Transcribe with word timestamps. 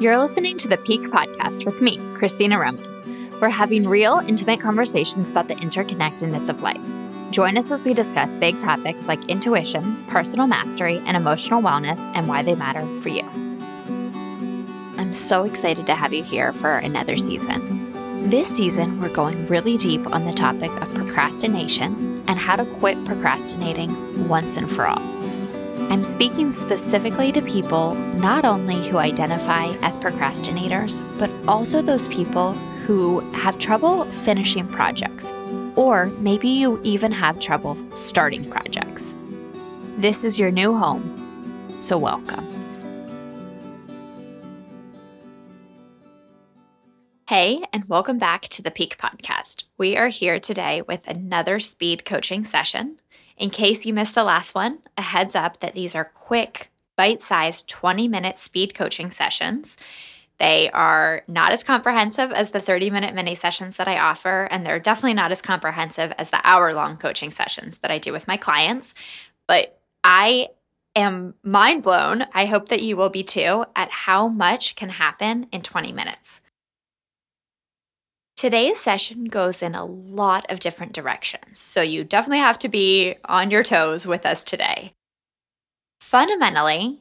You're 0.00 0.18
listening 0.18 0.56
to 0.58 0.68
the 0.68 0.76
Pique 0.76 1.10
Podcast 1.10 1.66
with 1.66 1.82
me, 1.82 1.98
Christina 2.14 2.56
Roman. 2.56 3.32
We're 3.40 3.48
having 3.48 3.88
real, 3.88 4.22
intimate 4.28 4.60
conversations 4.60 5.28
about 5.28 5.48
the 5.48 5.56
interconnectedness 5.56 6.48
of 6.48 6.62
life. 6.62 6.86
Join 7.32 7.58
us 7.58 7.72
as 7.72 7.84
we 7.84 7.94
discuss 7.94 8.36
big 8.36 8.60
topics 8.60 9.06
like 9.06 9.28
intuition, 9.28 10.04
personal 10.06 10.46
mastery, 10.46 10.98
and 10.98 11.16
emotional 11.16 11.60
wellness 11.60 11.98
and 12.14 12.28
why 12.28 12.44
they 12.44 12.54
matter 12.54 12.86
for 13.00 13.08
you. 13.08 13.24
I'm 14.98 15.12
so 15.12 15.42
excited 15.42 15.84
to 15.86 15.96
have 15.96 16.12
you 16.12 16.22
here 16.22 16.52
for 16.52 16.76
another 16.76 17.16
season. 17.16 18.30
This 18.30 18.46
season, 18.56 19.00
we're 19.00 19.08
going 19.08 19.48
really 19.48 19.76
deep 19.76 20.06
on 20.14 20.26
the 20.26 20.32
topic 20.32 20.70
of 20.80 20.94
procrastination 20.94 22.22
and 22.28 22.38
how 22.38 22.54
to 22.54 22.64
quit 22.64 23.04
procrastinating 23.04 24.28
once 24.28 24.56
and 24.56 24.70
for 24.70 24.86
all. 24.86 25.17
I'm 25.90 26.04
speaking 26.04 26.52
specifically 26.52 27.32
to 27.32 27.40
people 27.40 27.94
not 27.94 28.44
only 28.44 28.86
who 28.86 28.98
identify 28.98 29.68
as 29.80 29.96
procrastinators, 29.96 31.00
but 31.18 31.30
also 31.48 31.80
those 31.80 32.08
people 32.08 32.52
who 32.84 33.20
have 33.30 33.58
trouble 33.58 34.04
finishing 34.04 34.68
projects, 34.68 35.32
or 35.76 36.06
maybe 36.18 36.48
you 36.48 36.78
even 36.84 37.10
have 37.10 37.40
trouble 37.40 37.74
starting 37.96 38.48
projects. 38.50 39.14
This 39.96 40.24
is 40.24 40.38
your 40.38 40.50
new 40.50 40.76
home, 40.76 41.74
so 41.80 41.96
welcome. 41.96 42.46
Hey, 47.28 47.62
and 47.72 47.88
welcome 47.88 48.18
back 48.18 48.42
to 48.50 48.62
the 48.62 48.70
Pique 48.70 48.98
Podcast. 48.98 49.64
We 49.78 49.96
are 49.96 50.08
here 50.08 50.38
today 50.38 50.82
with 50.82 51.08
another 51.08 51.58
speed 51.58 52.04
coaching 52.04 52.44
session 52.44 53.00
in 53.38 53.50
case 53.50 53.86
you 53.86 53.94
missed 53.94 54.14
the 54.14 54.24
last 54.24 54.54
one, 54.54 54.80
a 54.96 55.02
heads 55.02 55.34
up 55.34 55.60
that 55.60 55.74
these 55.74 55.94
are 55.94 56.04
quick, 56.04 56.70
bite 56.96 57.22
sized 57.22 57.68
20 57.68 58.08
minute 58.08 58.38
speed 58.38 58.74
coaching 58.74 59.10
sessions. 59.10 59.76
They 60.38 60.70
are 60.70 61.22
not 61.26 61.52
as 61.52 61.64
comprehensive 61.64 62.30
as 62.30 62.50
the 62.50 62.60
30 62.60 62.90
minute 62.90 63.14
mini 63.14 63.34
sessions 63.34 63.76
that 63.76 63.88
I 63.88 63.98
offer, 63.98 64.48
and 64.50 64.64
they're 64.64 64.78
definitely 64.78 65.14
not 65.14 65.32
as 65.32 65.42
comprehensive 65.42 66.12
as 66.18 66.30
the 66.30 66.40
hour 66.44 66.72
long 66.72 66.96
coaching 66.96 67.30
sessions 67.30 67.78
that 67.78 67.90
I 67.90 67.98
do 67.98 68.12
with 68.12 68.28
my 68.28 68.36
clients. 68.36 68.94
But 69.46 69.80
I 70.04 70.48
am 70.94 71.34
mind 71.42 71.82
blown. 71.82 72.26
I 72.32 72.46
hope 72.46 72.68
that 72.68 72.82
you 72.82 72.96
will 72.96 73.10
be 73.10 73.22
too 73.22 73.64
at 73.74 73.90
how 73.90 74.28
much 74.28 74.76
can 74.76 74.90
happen 74.90 75.46
in 75.52 75.62
20 75.62 75.92
minutes. 75.92 76.42
Today's 78.38 78.78
session 78.78 79.24
goes 79.24 79.62
in 79.62 79.74
a 79.74 79.84
lot 79.84 80.48
of 80.48 80.60
different 80.60 80.92
directions, 80.92 81.58
so 81.58 81.82
you 81.82 82.04
definitely 82.04 82.38
have 82.38 82.56
to 82.60 82.68
be 82.68 83.16
on 83.24 83.50
your 83.50 83.64
toes 83.64 84.06
with 84.06 84.24
us 84.24 84.44
today. 84.44 84.92
Fundamentally, 86.00 87.00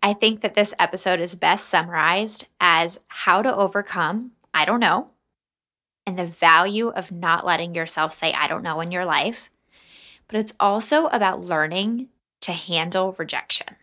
I 0.00 0.12
think 0.12 0.42
that 0.42 0.54
this 0.54 0.74
episode 0.78 1.18
is 1.18 1.34
best 1.34 1.66
summarized 1.66 2.46
as 2.60 3.00
how 3.08 3.42
to 3.42 3.52
overcome 3.52 4.30
I 4.54 4.64
don't 4.64 4.78
know 4.78 5.10
and 6.06 6.16
the 6.16 6.24
value 6.24 6.90
of 6.90 7.10
not 7.10 7.44
letting 7.44 7.74
yourself 7.74 8.12
say 8.12 8.32
I 8.32 8.46
don't 8.46 8.62
know 8.62 8.80
in 8.80 8.92
your 8.92 9.04
life. 9.04 9.50
But 10.28 10.38
it's 10.38 10.54
also 10.60 11.06
about 11.06 11.44
learning 11.44 12.10
to 12.42 12.52
handle 12.52 13.16
rejection. 13.18 13.74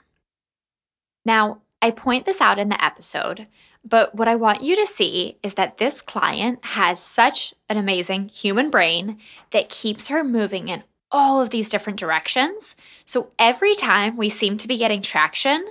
Now, 1.26 1.64
I 1.82 1.92
point 1.92 2.24
this 2.24 2.40
out 2.40 2.60
in 2.60 2.70
the 2.70 2.82
episode 2.82 3.48
but 3.86 4.16
what 4.16 4.28
I 4.28 4.36
want 4.36 4.64
you 4.64 4.76
to 4.78 4.88
see 4.88 5.38
is 5.44 5.56
that 5.56 5.78
this 5.78 6.02
client 6.02 6.60
has 6.64 7.00
such 7.00 7.54
an 7.70 7.78
amazing 7.78 8.30
human 8.30 8.70
brain 8.70 9.18
that 9.52 9.70
keeps 9.70 10.08
her 10.08 10.24
moving 10.24 10.70
in 10.70 10.84
all 11.12 11.42
of 11.42 11.52
these 11.52 11.70
different 11.70 12.00
directions. 12.00 12.76
So 13.06 13.32
every 13.38 13.76
time 13.76 14.18
we 14.18 14.30
seem 14.30 14.58
to 14.58 14.68
be 14.68 14.78
getting 14.78 15.02
traction, 15.02 15.66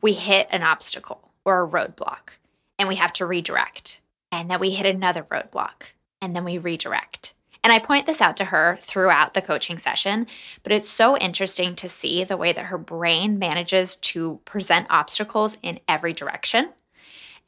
we 0.00 0.12
hit 0.12 0.46
an 0.50 0.62
obstacle 0.62 1.32
or 1.44 1.62
a 1.62 1.68
roadblock 1.68 2.36
and 2.78 2.88
we 2.88 2.96
have 2.96 3.12
to 3.14 3.26
redirect. 3.26 4.00
And 4.30 4.50
then 4.50 4.60
we 4.60 4.70
hit 4.70 4.86
another 4.86 5.22
roadblock 5.22 5.92
and 6.20 6.36
then 6.36 6.44
we 6.44 6.58
redirect. 6.58 7.34
And 7.64 7.72
I 7.72 7.80
point 7.80 8.06
this 8.06 8.20
out 8.20 8.36
to 8.36 8.46
her 8.46 8.78
throughout 8.80 9.34
the 9.34 9.42
coaching 9.42 9.78
session, 9.78 10.26
but 10.62 10.70
it's 10.70 10.88
so 10.88 11.16
interesting 11.16 11.74
to 11.76 11.88
see 11.88 12.22
the 12.22 12.36
way 12.36 12.52
that 12.52 12.66
her 12.66 12.78
brain 12.78 13.38
manages 13.38 13.96
to 13.96 14.38
present 14.44 14.86
obstacles 14.90 15.58
in 15.62 15.80
every 15.88 16.12
direction. 16.12 16.70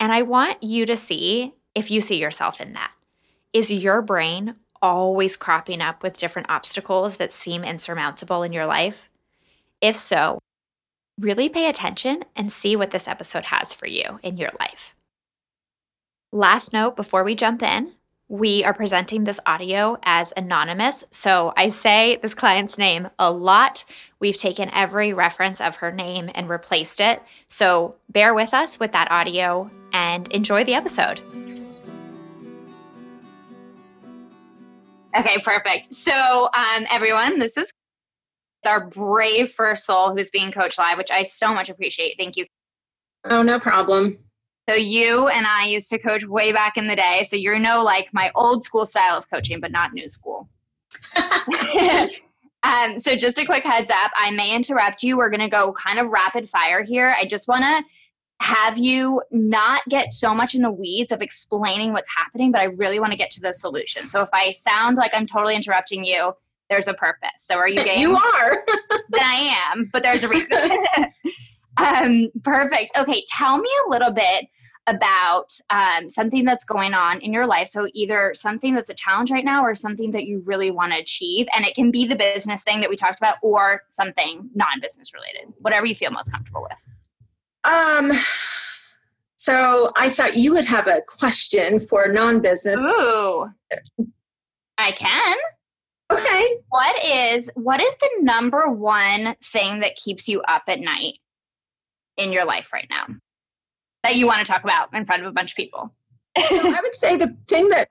And 0.01 0.13
I 0.13 0.23
want 0.23 0.63
you 0.63 0.87
to 0.87 0.97
see 0.97 1.53
if 1.75 1.91
you 1.91 2.01
see 2.01 2.17
yourself 2.17 2.61
in 2.61 2.73
that. 2.73 2.91
Is 3.53 3.71
your 3.71 4.03
brain 4.03 4.57
always 4.83 5.37
cropping 5.37 5.83
up 5.83 6.03
with 6.03 6.17
different 6.17 6.51
obstacles 6.51 7.17
that 7.17 7.33
seem 7.33 7.63
insurmountable 7.63 8.43
in 8.43 8.53
your 8.53 8.67
life? 8.67 9.11
If 9.81 9.97
so, 9.97 10.39
really 11.19 11.51
pay 11.51 11.69
attention 11.69 12.25
and 12.35 12.51
see 12.51 12.75
what 12.75 12.91
this 12.91 13.07
episode 13.07 13.45
has 13.45 13.75
for 13.75 13.87
you 13.87 14.19
in 14.23 14.39
your 14.39 14.51
life. 14.59 14.95
Last 16.33 16.73
note 16.73 16.97
before 16.97 17.23
we 17.23 17.35
jump 17.35 17.63
in 17.63 17.93
we 18.31 18.63
are 18.63 18.73
presenting 18.73 19.25
this 19.25 19.41
audio 19.45 19.99
as 20.05 20.33
anonymous. 20.37 21.05
So 21.11 21.53
I 21.57 21.67
say 21.67 22.17
this 22.23 22.33
client's 22.33 22.79
name 22.79 23.11
a 23.19 23.33
lot. 23.33 23.85
We've 24.21 24.37
taken 24.37 24.71
every 24.73 25.13
reference 25.13 25.61
of 25.61 25.77
her 25.77 25.91
name 25.91 26.31
and 26.33 26.49
replaced 26.49 27.01
it. 27.01 27.21
So 27.49 27.97
bear 28.09 28.33
with 28.33 28.55
us 28.55 28.79
with 28.79 28.93
that 28.93 29.11
audio 29.11 29.69
and 29.93 30.29
enjoy 30.29 30.65
the 30.65 30.75
episode. 30.75 31.21
Okay, 35.17 35.39
perfect. 35.43 35.93
So, 35.93 36.49
um, 36.55 36.87
everyone, 36.91 37.39
this 37.39 37.57
is 37.57 37.73
our 38.67 38.87
brave 38.87 39.51
first 39.51 39.87
soul 39.87 40.15
who's 40.15 40.31
being 40.31 40.53
coached 40.53 40.79
live, 40.79 40.99
which 40.99 41.11
I 41.11 41.25
so 41.25 41.53
much 41.53 41.69
appreciate. 41.69 42.17
Thank 42.19 42.37
you. 42.37 42.47
Oh, 43.25 43.43
no 43.43 43.59
problem. 43.59 44.19
So 44.69 44.77
you 44.77 45.27
and 45.27 45.47
I 45.47 45.67
used 45.67 45.91
to 45.91 45.99
coach 45.99 46.25
way 46.25 46.53
back 46.53 46.77
in 46.77 46.87
the 46.87 46.95
day. 46.95 47.25
So 47.25 47.35
you 47.35 47.59
know 47.59 47.83
like 47.83 48.09
my 48.13 48.31
old 48.37 48.65
school 48.65 48.87
style 48.87 49.17
of 49.19 49.29
coaching, 49.29 49.61
but 49.61 49.73
not 49.73 49.93
new 49.93 50.09
school. 50.09 50.49
um, 52.63 52.97
so 52.97 53.17
just 53.17 53.39
a 53.41 53.45
quick 53.45 53.65
heads 53.65 53.91
up, 53.91 54.13
I 54.15 54.31
may 54.31 54.55
interrupt 54.55 55.03
you. 55.03 55.17
We're 55.17 55.31
gonna 55.31 55.49
go 55.49 55.73
kind 55.73 55.99
of 55.99 56.09
rapid 56.09 56.49
fire 56.49 56.85
here. 56.85 57.17
I 57.19 57.25
just 57.25 57.49
wanna 57.49 57.83
have 58.41 58.79
you 58.79 59.23
not 59.31 59.83
get 59.89 60.13
so 60.13 60.35
much 60.35 60.55
in 60.55 60.63
the 60.63 60.71
weeds 60.71 61.13
of 61.13 61.21
explaining 61.21 61.93
what's 61.93 62.09
happening, 62.17 62.51
but 62.51 62.61
I 62.61 62.65
really 62.79 62.99
want 62.99 63.13
to 63.13 63.17
get 63.17 63.31
to 63.33 63.41
the 63.41 63.53
solution. 63.53 64.09
So 64.09 64.23
if 64.23 64.31
I 64.33 64.53
sound 64.53 64.97
like 64.97 65.13
I'm 65.15 65.27
totally 65.27 65.55
interrupting 65.55 66.05
you, 66.05 66.33
there's 66.71 66.89
a 66.89 66.95
purpose. 66.95 67.31
So 67.37 67.57
are 67.57 67.69
you 67.69 67.85
game? 67.85 68.01
You 68.01 68.17
are. 68.17 68.65
then 69.11 69.25
I 69.25 69.55
am, 69.73 69.91
but 69.93 70.03
there's 70.03 70.25
a 70.25 70.29
reason. 70.29 70.49
um, 71.77 72.29
perfect. 72.43 72.93
Okay, 72.97 73.25
tell 73.29 73.59
me 73.59 73.69
a 73.87 73.91
little 73.91 74.11
bit 74.11 74.47
about 74.87 75.53
um, 75.69 76.09
something 76.09 76.45
that's 76.47 76.65
going 76.65 76.95
on 76.95 77.21
in 77.21 77.35
your 77.35 77.47
life. 77.47 77.69
So, 77.69 77.89
either 77.93 78.33
something 78.35 78.75
that's 78.75 78.91
a 78.91 78.95
challenge 78.95 79.31
right 79.31 79.45
now 79.45 79.63
or 79.63 79.75
something 79.75 80.11
that 80.13 80.25
you 80.25 80.43
really 80.47 80.71
want 80.71 80.93
to 80.93 80.99
achieve. 80.99 81.47
And 81.55 81.65
it 81.67 81.75
can 81.75 81.91
be 81.91 82.07
the 82.07 82.17
business 82.17 82.65
thing 82.65 82.81
that 82.81 82.89
we 82.89 82.97
talked 82.97 83.21
about 83.21 83.37
or 83.43 83.83
something 83.91 84.49
non 84.55 84.81
business 84.81 85.13
related, 85.13 85.53
whatever 85.59 85.85
you 85.87 85.95
feel 85.95 86.11
most 86.11 86.33
comfortable 86.33 86.67
with. 86.69 86.89
Um, 87.65 88.13
so, 89.37 89.93
I 89.97 90.11
thought 90.11 90.37
you 90.37 90.53
would 90.53 90.65
have 90.65 90.87
a 90.87 91.03
question 91.07 91.81
for 91.81 92.09
non 92.09 92.41
business. 92.41 92.81
Ooh, 92.81 93.49
I 94.79 94.93
can. 94.93 95.37
Okay. 96.11 96.57
What 96.69 97.05
is 97.05 97.51
what 97.55 97.81
is 97.81 97.97
the 97.99 98.11
number 98.21 98.69
one 98.69 99.37
thing 99.43 99.81
that 99.81 99.95
keeps 99.97 100.29
you 100.29 100.43
up 100.43 100.63
at 100.67 100.81
night 100.81 101.19
in 102.17 102.33
your 102.33 102.45
life 102.45 102.73
right 102.73 102.89
now? 102.91 103.07
that 104.03 104.17
you 104.17 104.27
want 104.27 104.45
to 104.45 104.51
talk 104.51 104.65
about 104.65 104.93
in 104.95 105.05
front 105.05 105.23
of 105.23 105.29
a 105.29 105.33
bunch 105.33 105.53
of 105.53 105.57
people? 105.57 105.93
so 106.49 106.59
I 106.59 106.81
would 106.83 106.95
say 106.95 107.17
the 107.17 107.37
thing 107.49 107.69
that 107.71 107.89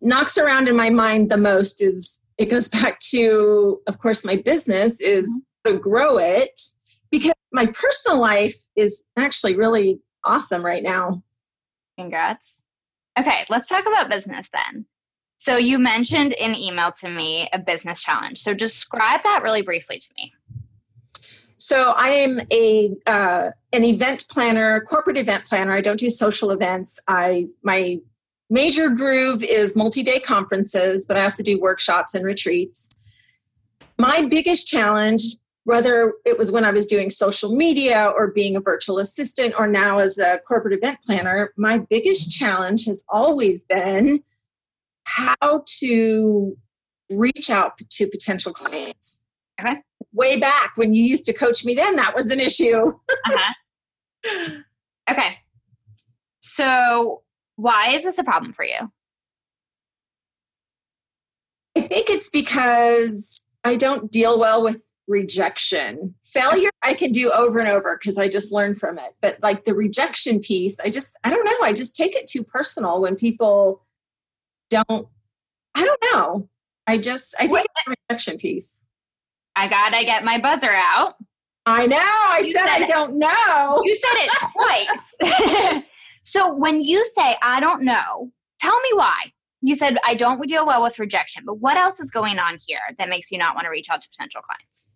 knocks 0.00 0.38
around 0.38 0.68
in 0.68 0.76
my 0.76 0.90
mind 0.90 1.30
the 1.30 1.36
most 1.36 1.82
is 1.82 2.18
it 2.38 2.46
goes 2.46 2.68
back 2.68 3.00
to, 3.00 3.80
of 3.86 3.98
course, 3.98 4.24
my 4.24 4.36
business 4.36 5.00
is 5.00 5.28
mm-hmm. 5.28 5.72
to 5.74 5.78
grow 5.78 6.18
it 6.18 6.58
because 7.10 7.34
my 7.52 7.66
personal 7.66 8.20
life 8.20 8.56
is 8.76 9.06
actually 9.16 9.56
really 9.56 10.00
awesome 10.24 10.64
right 10.64 10.82
now. 10.82 11.22
Congrats. 11.98 12.62
Okay, 13.18 13.44
let's 13.48 13.68
talk 13.68 13.86
about 13.86 14.08
business 14.08 14.48
then. 14.52 14.86
So 15.38 15.56
you 15.56 15.78
mentioned 15.78 16.32
in 16.32 16.54
email 16.54 16.92
to 17.00 17.08
me 17.08 17.48
a 17.52 17.58
business 17.58 18.02
challenge. 18.02 18.38
So 18.38 18.54
describe 18.54 19.22
that 19.24 19.42
really 19.42 19.62
briefly 19.62 19.98
to 19.98 20.08
me. 20.16 20.32
So 21.56 21.92
I 21.96 22.08
am 22.10 22.40
a 22.50 22.94
uh, 23.06 23.50
an 23.72 23.84
event 23.84 24.26
planner, 24.28 24.80
corporate 24.80 25.18
event 25.18 25.44
planner. 25.44 25.72
I 25.72 25.80
don't 25.80 25.98
do 25.98 26.10
social 26.10 26.50
events. 26.50 26.98
I 27.06 27.48
my 27.62 28.00
major 28.48 28.90
groove 28.90 29.42
is 29.42 29.76
multi-day 29.76 30.20
conferences, 30.20 31.04
but 31.06 31.16
I 31.16 31.24
also 31.24 31.42
do 31.42 31.60
workshops 31.60 32.14
and 32.14 32.24
retreats. 32.24 32.90
My 33.98 34.22
biggest 34.22 34.66
challenge, 34.66 35.22
whether 35.70 36.14
it 36.24 36.36
was 36.36 36.50
when 36.50 36.64
I 36.64 36.70
was 36.70 36.86
doing 36.86 37.10
social 37.10 37.54
media 37.54 38.12
or 38.14 38.28
being 38.28 38.56
a 38.56 38.60
virtual 38.60 38.98
assistant 38.98 39.54
or 39.56 39.66
now 39.66 39.98
as 39.98 40.18
a 40.18 40.40
corporate 40.46 40.74
event 40.74 40.98
planner, 41.06 41.52
my 41.56 41.78
biggest 41.78 42.36
challenge 42.36 42.86
has 42.86 43.04
always 43.08 43.64
been 43.64 44.22
how 45.04 45.64
to 45.80 46.56
reach 47.08 47.48
out 47.50 47.78
to 47.78 48.06
potential 48.06 48.52
clients. 48.52 49.20
Okay 49.60 49.82
way 50.12 50.38
back 50.38 50.72
when 50.76 50.92
you 50.92 51.04
used 51.04 51.24
to 51.26 51.32
coach 51.32 51.64
me 51.64 51.74
then 51.74 51.96
that 51.96 52.14
was 52.14 52.30
an 52.30 52.40
issue 52.40 52.92
uh-huh. 53.26 54.50
okay 55.10 55.38
So, 56.40 57.22
why 57.56 57.90
is 57.90 58.04
this 58.04 58.18
a 58.18 58.24
problem 58.24 58.52
for 58.52 58.64
you? 58.64 58.90
I 61.76 61.82
think 61.82 62.10
it's 62.10 62.28
because 62.28 63.42
I 63.62 63.76
don't 63.76 64.10
deal 64.10 64.38
well 64.38 64.62
with 64.62 64.89
rejection. 65.10 66.14
Failure 66.24 66.70
I 66.82 66.94
can 66.94 67.10
do 67.10 67.30
over 67.32 67.58
and 67.58 67.68
over 67.68 67.98
because 68.00 68.16
I 68.16 68.28
just 68.28 68.52
learn 68.52 68.76
from 68.76 68.98
it. 68.98 69.16
But 69.20 69.38
like 69.42 69.64
the 69.64 69.74
rejection 69.74 70.40
piece, 70.40 70.78
I 70.80 70.88
just 70.88 71.18
I 71.24 71.30
don't 71.30 71.44
know, 71.44 71.66
I 71.66 71.72
just 71.72 71.96
take 71.96 72.14
it 72.14 72.26
too 72.26 72.44
personal 72.44 73.02
when 73.02 73.16
people 73.16 73.84
don't 74.70 75.08
I 75.74 75.84
don't 75.84 76.04
know. 76.12 76.48
I 76.86 76.96
just 76.96 77.34
I 77.38 77.46
think 77.46 77.66
it's 77.66 77.84
the 77.84 77.94
rejection 78.08 78.38
piece. 78.38 78.82
I 79.56 79.68
gotta 79.68 80.04
get 80.04 80.24
my 80.24 80.38
buzzer 80.38 80.72
out. 80.72 81.16
I 81.66 81.86
know. 81.86 81.98
I 81.98 82.40
said, 82.42 82.52
said, 82.52 82.68
I 82.68 82.86
don't 82.86 83.18
know. 83.18 83.82
You 83.84 83.94
said 83.94 84.14
it 84.14 85.74
twice. 85.74 85.84
so 86.24 86.54
when 86.54 86.82
you 86.82 87.04
say 87.16 87.36
I 87.42 87.60
don't 87.60 87.84
know, 87.84 88.30
tell 88.60 88.80
me 88.80 88.90
why. 88.94 89.32
You 89.62 89.74
said 89.74 89.98
I 90.06 90.14
don't 90.14 90.40
deal 90.48 90.66
well 90.66 90.82
with 90.82 90.98
rejection, 90.98 91.42
but 91.44 91.56
what 91.58 91.76
else 91.76 92.00
is 92.00 92.10
going 92.10 92.38
on 92.38 92.58
here 92.66 92.80
that 92.96 93.08
makes 93.10 93.30
you 93.30 93.38
not 93.38 93.54
want 93.54 93.66
to 93.66 93.70
reach 93.70 93.90
out 93.90 94.00
to 94.00 94.08
potential 94.08 94.40
clients? 94.40 94.90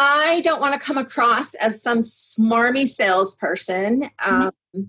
I 0.00 0.42
don't 0.42 0.60
want 0.60 0.74
to 0.74 0.78
come 0.78 0.96
across 0.96 1.54
as 1.54 1.82
some 1.82 1.98
smarmy 1.98 2.86
salesperson 2.86 4.02
mm-hmm. 4.02 4.32
um, 4.32 4.52
mm-hmm. 4.74 4.82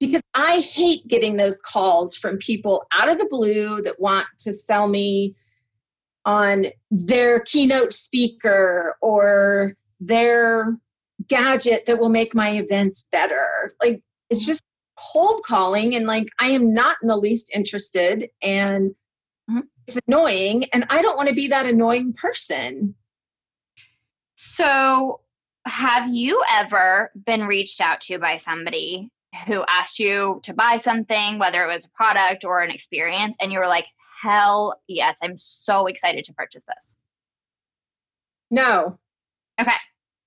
because 0.00 0.22
I 0.34 0.58
hate 0.58 1.06
getting 1.06 1.36
those 1.36 1.62
calls 1.62 2.16
from 2.16 2.38
people 2.38 2.86
out 2.92 3.08
of 3.08 3.18
the 3.18 3.28
blue 3.30 3.80
that 3.82 4.00
want 4.00 4.26
to 4.40 4.52
sell 4.52 4.88
me 4.88 5.36
on 6.24 6.66
their 6.90 7.38
keynote 7.38 7.92
speaker 7.92 8.96
or 9.00 9.76
their 10.00 10.76
gadget 11.28 11.86
that 11.86 12.00
will 12.00 12.08
make 12.08 12.34
my 12.34 12.50
events 12.50 13.06
better. 13.12 13.76
Like 13.80 14.02
it's 14.28 14.44
just 14.44 14.60
cold 14.98 15.44
calling 15.44 15.94
and 15.94 16.04
like 16.04 16.26
I 16.40 16.48
am 16.48 16.74
not 16.74 16.96
in 17.00 17.06
the 17.06 17.16
least 17.16 17.54
interested 17.54 18.28
and 18.42 18.90
mm-hmm. 19.48 19.60
it's 19.86 20.00
annoying 20.08 20.64
and 20.72 20.84
I 20.90 21.00
don't 21.00 21.16
want 21.16 21.28
to 21.28 21.34
be 21.34 21.46
that 21.46 21.66
annoying 21.66 22.12
person. 22.12 22.96
So, 24.48 25.20
have 25.66 26.08
you 26.08 26.42
ever 26.52 27.10
been 27.26 27.46
reached 27.46 27.80
out 27.80 28.00
to 28.02 28.18
by 28.18 28.36
somebody 28.36 29.10
who 29.46 29.64
asked 29.68 29.98
you 29.98 30.40
to 30.44 30.54
buy 30.54 30.78
something, 30.78 31.38
whether 31.38 31.62
it 31.62 31.66
was 31.66 31.84
a 31.84 31.90
product 31.90 32.44
or 32.44 32.62
an 32.62 32.70
experience, 32.70 33.36
and 33.40 33.52
you 33.52 33.58
were 33.58 33.66
like, 33.66 33.86
hell 34.22 34.80
yes, 34.86 35.18
I'm 35.22 35.36
so 35.36 35.86
excited 35.86 36.24
to 36.24 36.32
purchase 36.32 36.64
this? 36.64 36.96
No. 38.50 38.98
Okay. 39.60 39.72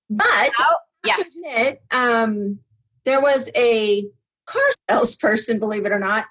But 0.09 0.51
oh, 0.59 0.75
yeah. 1.05 1.13
to 1.13 1.25
admit, 1.25 1.81
um, 1.91 2.59
there 3.05 3.21
was 3.21 3.49
a 3.55 4.05
car 4.45 4.61
salesperson, 4.89 5.59
believe 5.59 5.85
it 5.85 5.91
or 5.91 5.99
not. 5.99 6.25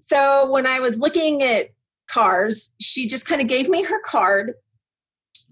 So 0.00 0.50
when 0.50 0.66
I 0.66 0.80
was 0.80 0.98
looking 0.98 1.42
at 1.42 1.68
cars, 2.08 2.72
she 2.80 3.06
just 3.06 3.26
kind 3.26 3.40
of 3.40 3.48
gave 3.48 3.68
me 3.68 3.82
her 3.82 4.00
card. 4.00 4.54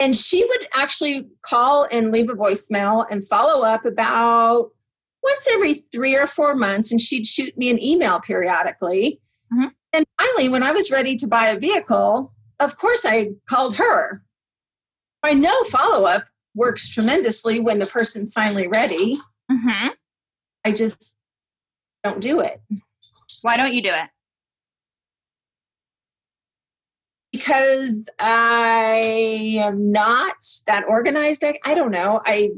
And 0.03 0.17
she 0.17 0.45
would 0.45 0.67
actually 0.75 1.29
call 1.43 1.87
and 1.93 2.11
leave 2.11 2.29
a 2.29 2.35
voicemail 2.35 3.07
and 3.09 3.25
follow 3.25 3.63
up 3.63 3.85
about 3.85 4.71
once 5.23 5.47
every 5.53 5.75
three 5.75 6.17
or 6.17 6.27
four 6.27 6.57
months. 6.57 6.91
And 6.91 7.01
she'd 7.01 7.29
shoot 7.29 7.57
me 7.57 7.71
an 7.71 7.81
email 7.81 8.19
periodically. 8.19 9.21
Mm-hmm. 9.55 9.69
And 9.93 10.05
finally, 10.21 10.49
when 10.49 10.65
I 10.65 10.73
was 10.73 10.91
ready 10.91 11.15
to 11.19 11.29
buy 11.29 11.47
a 11.47 11.59
vehicle, 11.59 12.33
of 12.59 12.77
course 12.77 13.05
I 13.07 13.31
called 13.49 13.77
her. 13.77 14.25
I 15.23 15.35
know 15.35 15.63
follow 15.65 16.05
up 16.05 16.25
works 16.57 16.89
tremendously 16.89 17.61
when 17.61 17.79
the 17.79 17.87
person's 17.87 18.33
finally 18.33 18.67
ready. 18.67 19.15
Mm-hmm. 19.53 19.91
I 20.65 20.73
just 20.73 21.17
don't 22.03 22.21
do 22.21 22.41
it. 22.41 22.61
Why 23.43 23.57
don't 23.57 23.73
you 23.73 23.83
do 23.83 23.91
it? 23.91 24.11
Because 27.33 28.09
I 28.19 29.57
am 29.59 29.91
not 29.91 30.37
that 30.67 30.85
organized. 30.87 31.45
I, 31.45 31.59
I 31.65 31.75
don't 31.75 31.91
know. 31.91 32.21
I 32.25 32.51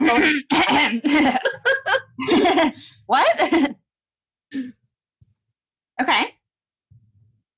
what? 3.06 3.74
okay. 6.00 6.34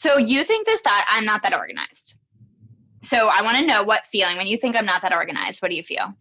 So 0.01 0.19
you 0.19 0.45
think 0.45 0.67
this 0.67 0.81
thought, 0.83 1.05
I'm 1.09 1.25
not 1.25 1.43
that 1.45 1.55
organized. 1.55 2.19
So 3.03 3.29
I 3.29 3.43
want 3.43 3.59
to 3.59 3.67
know 3.67 3.83
what 3.83 4.07
feeling 4.07 4.37
when 4.37 4.47
you 4.47 4.57
think 4.57 4.77
I'm 4.77 4.87
not 4.87 5.03
that 5.03 5.13
organized, 5.13 5.63
what 5.63 5.71
do 5.71 5.77
you 5.77 5.83
feel? 5.83 6.15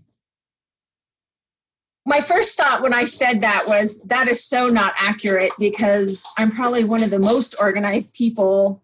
My 2.06 2.20
first 2.22 2.56
thought 2.58 2.82
when 2.82 2.94
I 2.94 3.06
said 3.06 3.42
that 3.42 3.66
was 3.68 4.00
that 4.06 4.28
is 4.28 4.44
so 4.44 4.68
not 4.70 4.94
accurate 4.98 5.52
because 5.58 6.26
I'm 6.38 6.52
probably 6.52 6.84
one 6.84 7.02
of 7.02 7.10
the 7.10 7.20
most 7.20 7.56
organized 7.60 8.14
people 8.14 8.84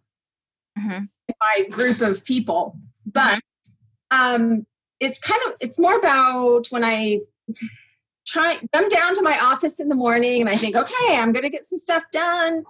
mm-hmm. 0.78 1.06
My 1.56 1.68
group 1.70 2.02
of 2.02 2.24
people. 2.26 2.78
But 3.06 3.40
um, 4.12 4.66
it's 5.00 5.20
kind 5.20 5.42
of 5.48 5.54
it's 5.60 5.80
more 5.80 5.98
about 5.98 6.68
when 6.70 6.84
I 6.84 7.20
try 8.28 8.60
come 8.74 8.90
down 8.90 9.16
to 9.16 9.22
my 9.22 9.40
office 9.42 9.80
in 9.80 9.90
the 9.90 9.96
morning 9.96 10.42
and 10.42 10.50
I 10.50 10.56
think, 10.56 10.76
okay, 10.76 11.18
I'm 11.18 11.32
gonna 11.32 11.50
get 11.50 11.66
some 11.66 11.80
stuff 11.80 12.04
done 12.12 12.64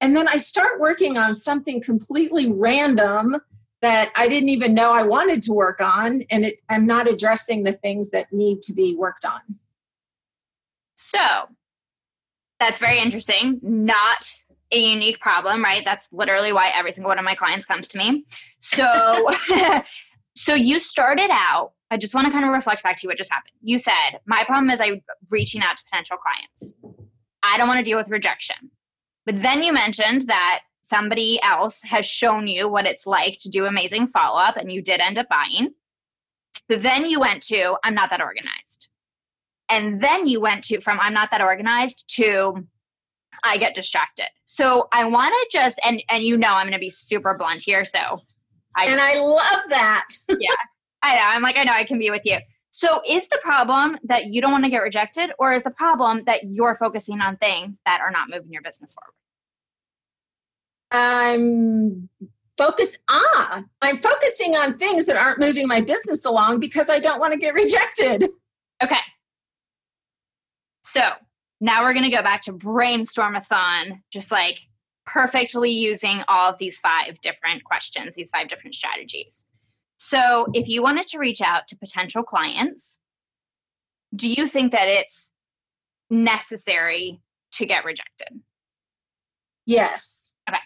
and 0.00 0.16
then 0.16 0.28
I 0.28 0.38
start 0.38 0.80
working 0.80 1.18
on 1.18 1.34
something 1.34 1.80
completely 1.80 2.52
random 2.52 3.36
that 3.80 4.12
I 4.16 4.28
didn't 4.28 4.48
even 4.48 4.74
know 4.74 4.92
I 4.92 5.02
wanted 5.02 5.42
to 5.44 5.52
work 5.52 5.80
on, 5.80 6.22
and 6.30 6.44
it, 6.44 6.56
I'm 6.68 6.86
not 6.86 7.08
addressing 7.08 7.62
the 7.62 7.72
things 7.72 8.10
that 8.10 8.32
need 8.32 8.60
to 8.62 8.72
be 8.72 8.96
worked 8.96 9.24
on. 9.24 9.40
So 10.96 11.18
that's 12.58 12.80
very 12.80 12.98
interesting. 12.98 13.60
Not 13.62 14.26
a 14.70 14.78
unique 14.78 15.20
problem, 15.20 15.62
right? 15.62 15.84
That's 15.84 16.08
literally 16.12 16.52
why 16.52 16.70
every 16.74 16.92
single 16.92 17.08
one 17.08 17.18
of 17.18 17.24
my 17.24 17.34
clients 17.34 17.64
comes 17.64 17.88
to 17.88 17.98
me. 17.98 18.24
So, 18.60 19.30
so 20.34 20.54
you 20.54 20.80
started 20.80 21.30
out. 21.30 21.72
I 21.90 21.96
just 21.96 22.14
want 22.14 22.26
to 22.26 22.32
kind 22.32 22.44
of 22.44 22.50
reflect 22.50 22.82
back 22.82 22.98
to 22.98 23.04
you 23.04 23.08
what 23.08 23.16
just 23.16 23.32
happened. 23.32 23.54
You 23.62 23.78
said 23.78 24.20
my 24.26 24.44
problem 24.44 24.70
is 24.70 24.80
I'm 24.80 25.00
reaching 25.30 25.62
out 25.62 25.78
to 25.78 25.84
potential 25.84 26.18
clients. 26.18 26.74
I 27.42 27.56
don't 27.56 27.68
want 27.68 27.78
to 27.78 27.84
deal 27.84 27.96
with 27.96 28.10
rejection. 28.10 28.70
But 29.24 29.40
then 29.40 29.62
you 29.62 29.72
mentioned 29.72 30.22
that 30.22 30.60
somebody 30.82 31.40
else 31.42 31.82
has 31.84 32.06
shown 32.06 32.46
you 32.46 32.68
what 32.68 32.86
it's 32.86 33.06
like 33.06 33.38
to 33.40 33.48
do 33.48 33.66
amazing 33.66 34.06
follow 34.06 34.38
up 34.38 34.56
and 34.56 34.70
you 34.72 34.82
did 34.82 35.00
end 35.00 35.18
up 35.18 35.28
buying. 35.28 35.70
But 36.68 36.82
then 36.82 37.06
you 37.06 37.20
went 37.20 37.42
to, 37.44 37.76
I'm 37.84 37.94
not 37.94 38.10
that 38.10 38.20
organized. 38.20 38.90
And 39.70 40.02
then 40.02 40.26
you 40.26 40.40
went 40.40 40.64
to, 40.64 40.80
from 40.80 40.98
I'm 41.00 41.12
not 41.12 41.30
that 41.30 41.42
organized 41.42 42.04
to, 42.16 42.66
I 43.44 43.56
get 43.56 43.74
distracted. 43.74 44.28
So 44.46 44.88
I 44.92 45.04
want 45.04 45.34
to 45.34 45.48
just, 45.50 45.80
and, 45.84 46.02
and 46.08 46.24
you 46.24 46.36
know, 46.36 46.54
I'm 46.54 46.64
going 46.64 46.72
to 46.72 46.78
be 46.78 46.90
super 46.90 47.36
blunt 47.36 47.62
here. 47.62 47.84
So 47.84 48.20
I, 48.76 48.86
and 48.86 49.00
I 49.00 49.18
love 49.18 49.62
that. 49.70 50.08
yeah. 50.28 50.48
I 51.02 51.16
know. 51.16 51.22
I'm 51.24 51.42
like, 51.42 51.56
I 51.56 51.64
know 51.64 51.72
I 51.72 51.84
can 51.84 51.98
be 51.98 52.10
with 52.10 52.22
you. 52.24 52.38
So, 52.70 53.00
is 53.08 53.28
the 53.28 53.38
problem 53.42 53.98
that 54.04 54.26
you 54.26 54.40
don't 54.40 54.52
want 54.52 54.64
to 54.64 54.70
get 54.70 54.82
rejected, 54.82 55.30
or 55.38 55.52
is 55.52 55.62
the 55.62 55.70
problem 55.70 56.22
that 56.26 56.44
you're 56.44 56.74
focusing 56.74 57.20
on 57.20 57.36
things 57.38 57.80
that 57.86 58.00
are 58.00 58.10
not 58.10 58.28
moving 58.28 58.52
your 58.52 58.62
business 58.62 58.94
forward? 58.94 59.14
I'm 60.90 62.08
focus 62.58 62.98
ah 63.08 63.62
i'm 63.82 63.98
focusing 63.98 64.56
on 64.56 64.76
things 64.78 65.06
that 65.06 65.16
aren't 65.16 65.38
moving 65.38 65.68
my 65.68 65.80
business 65.80 66.24
along 66.24 66.58
because 66.58 66.88
i 66.88 66.98
don't 66.98 67.20
want 67.20 67.32
to 67.32 67.38
get 67.38 67.54
rejected 67.54 68.28
okay 68.82 68.98
so 70.82 71.02
now 71.60 71.82
we're 71.82 71.92
going 71.92 72.08
to 72.08 72.14
go 72.14 72.22
back 72.22 72.42
to 72.42 72.52
brainstormathon 72.52 74.00
just 74.12 74.30
like 74.30 74.60
perfectly 75.06 75.70
using 75.70 76.22
all 76.28 76.50
of 76.50 76.58
these 76.58 76.78
five 76.78 77.20
different 77.20 77.64
questions 77.64 78.14
these 78.14 78.30
five 78.30 78.48
different 78.48 78.74
strategies 78.74 79.46
so, 79.98 80.46
if 80.54 80.68
you 80.68 80.80
wanted 80.80 81.08
to 81.08 81.18
reach 81.18 81.42
out 81.42 81.66
to 81.68 81.76
potential 81.76 82.22
clients, 82.22 83.00
do 84.14 84.28
you 84.28 84.46
think 84.46 84.70
that 84.70 84.86
it's 84.86 85.32
necessary 86.08 87.20
to 87.52 87.66
get 87.66 87.84
rejected? 87.84 88.40
Yes. 89.66 90.32
Okay. 90.48 90.58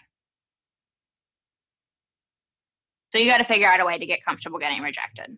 So, 3.11 3.17
you 3.17 3.25
got 3.25 3.39
to 3.39 3.43
figure 3.43 3.67
out 3.67 3.79
a 3.79 3.85
way 3.85 3.97
to 3.97 4.05
get 4.05 4.23
comfortable 4.23 4.59
getting 4.59 4.83
rejected. 4.83 5.35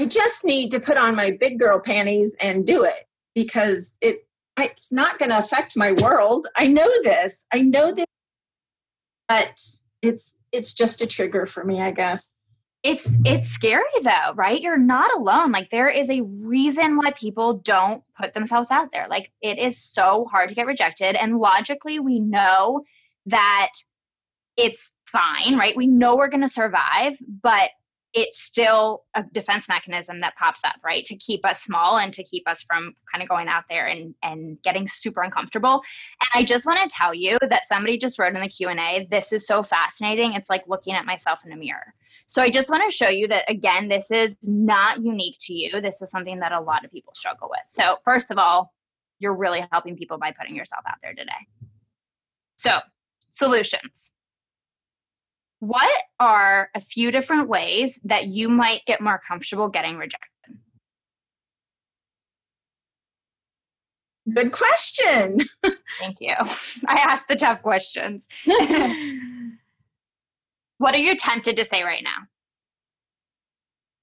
I 0.00 0.06
just 0.06 0.46
need 0.46 0.70
to 0.70 0.80
put 0.80 0.96
on 0.96 1.14
my 1.14 1.36
big 1.38 1.58
girl 1.58 1.78
panties 1.78 2.34
and 2.40 2.66
do 2.66 2.84
it 2.84 3.06
because 3.34 3.98
it 4.00 4.26
it's 4.58 4.90
not 4.90 5.18
going 5.18 5.30
to 5.30 5.38
affect 5.38 5.76
my 5.76 5.92
world. 5.92 6.48
I 6.56 6.68
know 6.68 6.90
this. 7.02 7.44
I 7.52 7.60
know 7.60 7.92
this, 7.92 8.06
but 9.28 9.60
it's 10.00 10.32
it's 10.52 10.72
just 10.72 11.02
a 11.02 11.06
trigger 11.06 11.44
for 11.44 11.64
me, 11.64 11.82
I 11.82 11.90
guess. 11.90 12.40
It's 12.82 13.18
it's 13.26 13.48
scary 13.48 13.82
though, 14.02 14.32
right? 14.34 14.58
You're 14.58 14.78
not 14.78 15.12
alone. 15.14 15.52
Like 15.52 15.68
there 15.68 15.90
is 15.90 16.08
a 16.08 16.22
reason 16.22 16.96
why 16.96 17.10
people 17.10 17.58
don't 17.58 18.02
put 18.18 18.32
themselves 18.32 18.70
out 18.70 18.92
there. 18.92 19.06
Like 19.06 19.30
it 19.42 19.58
is 19.58 19.78
so 19.78 20.26
hard 20.30 20.48
to 20.48 20.54
get 20.54 20.64
rejected 20.64 21.14
and 21.14 21.36
logically 21.36 21.98
we 21.98 22.20
know 22.20 22.84
that 23.26 23.72
it's 24.56 24.94
fine, 25.04 25.58
right? 25.58 25.76
We 25.76 25.86
know 25.86 26.16
we're 26.16 26.28
going 26.28 26.40
to 26.40 26.48
survive, 26.48 27.18
but 27.42 27.70
it's 28.12 28.42
still 28.42 29.04
a 29.14 29.22
defense 29.22 29.68
mechanism 29.68 30.20
that 30.20 30.34
pops 30.36 30.64
up, 30.64 30.76
right? 30.84 31.04
To 31.04 31.16
keep 31.16 31.46
us 31.46 31.62
small 31.62 31.96
and 31.96 32.12
to 32.12 32.24
keep 32.24 32.48
us 32.48 32.62
from 32.62 32.94
kind 33.12 33.22
of 33.22 33.28
going 33.28 33.46
out 33.46 33.64
there 33.68 33.86
and, 33.86 34.14
and 34.22 34.60
getting 34.62 34.88
super 34.88 35.22
uncomfortable. 35.22 35.82
And 36.20 36.28
I 36.34 36.44
just 36.44 36.66
want 36.66 36.80
to 36.80 36.88
tell 36.88 37.14
you 37.14 37.38
that 37.48 37.66
somebody 37.66 37.98
just 37.98 38.18
wrote 38.18 38.34
in 38.34 38.40
the 38.40 38.48
Q&A, 38.48 39.06
this 39.10 39.32
is 39.32 39.46
so 39.46 39.62
fascinating. 39.62 40.32
It's 40.32 40.50
like 40.50 40.64
looking 40.66 40.94
at 40.94 41.06
myself 41.06 41.44
in 41.46 41.52
a 41.52 41.56
mirror. 41.56 41.94
So 42.26 42.42
I 42.42 42.50
just 42.50 42.70
want 42.70 42.84
to 42.84 42.92
show 42.92 43.08
you 43.08 43.28
that 43.28 43.48
again, 43.48 43.88
this 43.88 44.10
is 44.10 44.36
not 44.42 45.02
unique 45.02 45.36
to 45.42 45.54
you. 45.54 45.80
This 45.80 46.02
is 46.02 46.10
something 46.10 46.40
that 46.40 46.52
a 46.52 46.60
lot 46.60 46.84
of 46.84 46.90
people 46.90 47.12
struggle 47.14 47.48
with. 47.48 47.60
So 47.68 47.96
first 48.04 48.30
of 48.30 48.38
all, 48.38 48.72
you're 49.18 49.36
really 49.36 49.64
helping 49.70 49.96
people 49.96 50.18
by 50.18 50.32
putting 50.32 50.56
yourself 50.56 50.82
out 50.88 50.96
there 51.02 51.14
today. 51.14 51.32
So 52.56 52.78
solutions 53.28 54.12
what 55.60 56.02
are 56.18 56.70
a 56.74 56.80
few 56.80 57.12
different 57.12 57.48
ways 57.48 57.98
that 58.04 58.26
you 58.28 58.48
might 58.48 58.84
get 58.86 59.00
more 59.00 59.20
comfortable 59.26 59.68
getting 59.68 59.96
rejected? 59.96 60.26
Good 64.32 64.52
question. 64.52 65.38
Thank 65.98 66.16
you. 66.20 66.34
I 66.86 66.98
asked 66.98 67.28
the 67.28 67.36
tough 67.36 67.62
questions. 67.62 68.28
what 70.78 70.94
are 70.94 70.98
you 70.98 71.16
tempted 71.16 71.56
to 71.56 71.64
say 71.64 71.82
right 71.82 72.02
now? 72.02 72.26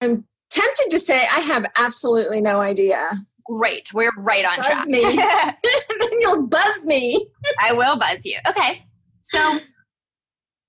I'm 0.01 0.25
tempted 0.49 0.91
to 0.91 0.99
say 0.99 1.21
I 1.21 1.39
have 1.39 1.65
absolutely 1.75 2.41
no 2.41 2.59
idea. 2.61 3.09
Great. 3.45 3.93
We're 3.93 4.11
right 4.17 4.45
on 4.45 4.55
track. 4.55 4.85
buzz 4.85 4.87
track. 4.87 4.87
me. 4.87 5.15
then 5.99 6.19
you'll 6.19 6.45
buzz 6.47 6.85
me. 6.85 7.29
I 7.61 7.73
will 7.73 7.97
buzz 7.97 8.25
you. 8.25 8.37
Okay. 8.47 8.85
So 9.21 9.59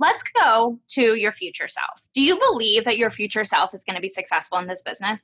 let's 0.00 0.22
go 0.40 0.78
to 0.90 1.16
your 1.16 1.32
future 1.32 1.68
self. 1.68 2.08
Do 2.14 2.20
you 2.20 2.38
believe 2.38 2.84
that 2.84 2.98
your 2.98 3.10
future 3.10 3.44
self 3.44 3.74
is 3.74 3.84
going 3.84 3.96
to 3.96 4.02
be 4.02 4.10
successful 4.10 4.58
in 4.58 4.66
this 4.66 4.82
business? 4.82 5.22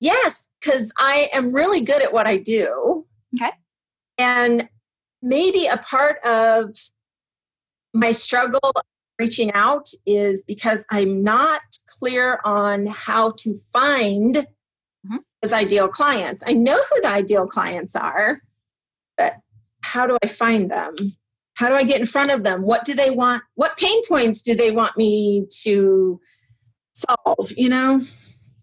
Yes, 0.00 0.48
because 0.60 0.92
I 0.98 1.28
am 1.32 1.54
really 1.54 1.80
good 1.80 2.02
at 2.02 2.12
what 2.12 2.26
I 2.26 2.36
do. 2.36 3.06
Okay. 3.36 3.52
And 4.18 4.68
maybe 5.22 5.66
a 5.66 5.76
part 5.76 6.18
of 6.24 6.74
my 7.94 8.10
struggle 8.10 8.72
reaching 9.18 9.52
out 9.52 9.90
is 10.04 10.42
because 10.42 10.84
I'm 10.90 11.22
not 11.22 11.60
clear 11.86 12.40
on 12.44 12.86
how 12.86 13.30
to 13.38 13.56
find 13.72 14.34
mm-hmm. 14.36 15.16
those 15.40 15.52
ideal 15.52 15.88
clients. 15.88 16.42
I 16.44 16.54
know 16.54 16.76
who 16.76 17.00
the 17.00 17.08
ideal 17.08 17.46
clients 17.46 17.94
are, 17.94 18.40
but 19.16 19.34
how 19.82 20.06
do 20.06 20.18
I 20.22 20.26
find 20.26 20.70
them? 20.70 21.16
How 21.54 21.68
do 21.68 21.74
i 21.74 21.82
get 21.82 22.00
in 22.00 22.06
front 22.06 22.30
of 22.30 22.44
them? 22.44 22.62
What 22.62 22.84
do 22.84 22.94
they 22.94 23.10
want? 23.10 23.42
What 23.54 23.76
pain 23.76 24.04
points 24.06 24.42
do 24.42 24.54
they 24.54 24.70
want 24.70 24.96
me 24.96 25.46
to 25.62 26.20
solve 26.92 27.52
you 27.56 27.68
know? 27.68 28.02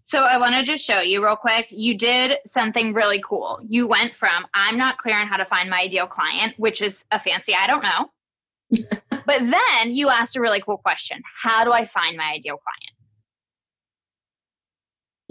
So 0.02 0.24
i 0.24 0.36
want 0.38 0.54
to 0.54 0.62
just 0.62 0.84
show 0.84 1.00
you 1.00 1.24
real 1.24 1.36
quick. 1.36 1.68
You 1.70 1.96
did 1.96 2.38
something 2.46 2.92
really 2.92 3.20
cool. 3.20 3.60
You 3.68 3.86
went 3.86 4.14
from 4.14 4.46
i'm 4.54 4.76
not 4.76 4.98
clear 4.98 5.18
on 5.20 5.26
how 5.26 5.36
to 5.36 5.44
find 5.44 5.70
my 5.70 5.80
ideal 5.80 6.06
client 6.06 6.54
which 6.56 6.82
is 6.82 7.04
a 7.10 7.18
fancy 7.18 7.54
i 7.54 7.66
don't 7.66 7.82
know. 7.82 8.10
But 9.26 9.42
then 9.44 9.94
you 9.94 10.08
asked 10.08 10.34
a 10.34 10.40
really 10.40 10.60
cool 10.60 10.78
question. 10.78 11.22
How 11.42 11.62
do 11.62 11.72
i 11.72 11.84
find 11.84 12.16
my 12.16 12.32
ideal 12.32 12.56
client? 12.56 13.00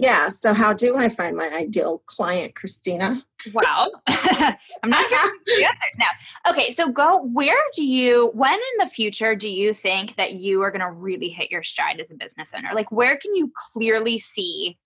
Yeah. 0.00 0.30
So, 0.30 0.54
how 0.54 0.72
do 0.72 0.96
I 0.96 1.10
find 1.10 1.36
my 1.36 1.50
ideal 1.50 2.02
client, 2.06 2.54
Christina? 2.54 3.26
Well, 3.52 3.90
I'm 4.08 4.90
not 4.90 5.08
sure 5.08 5.32
the 5.46 5.64
answers 5.64 5.98
now. 5.98 6.50
Okay. 6.50 6.70
So, 6.72 6.88
go, 6.88 7.22
where 7.22 7.60
do 7.74 7.84
you, 7.84 8.30
when 8.34 8.54
in 8.54 8.78
the 8.78 8.86
future 8.86 9.34
do 9.34 9.48
you 9.48 9.74
think 9.74 10.16
that 10.16 10.34
you 10.34 10.62
are 10.62 10.70
going 10.70 10.80
to 10.80 10.90
really 10.90 11.28
hit 11.28 11.50
your 11.50 11.62
stride 11.62 12.00
as 12.00 12.10
a 12.10 12.14
business 12.14 12.52
owner? 12.56 12.70
Like, 12.74 12.90
where 12.90 13.16
can 13.16 13.34
you 13.34 13.52
clearly 13.72 14.18
see 14.18 14.78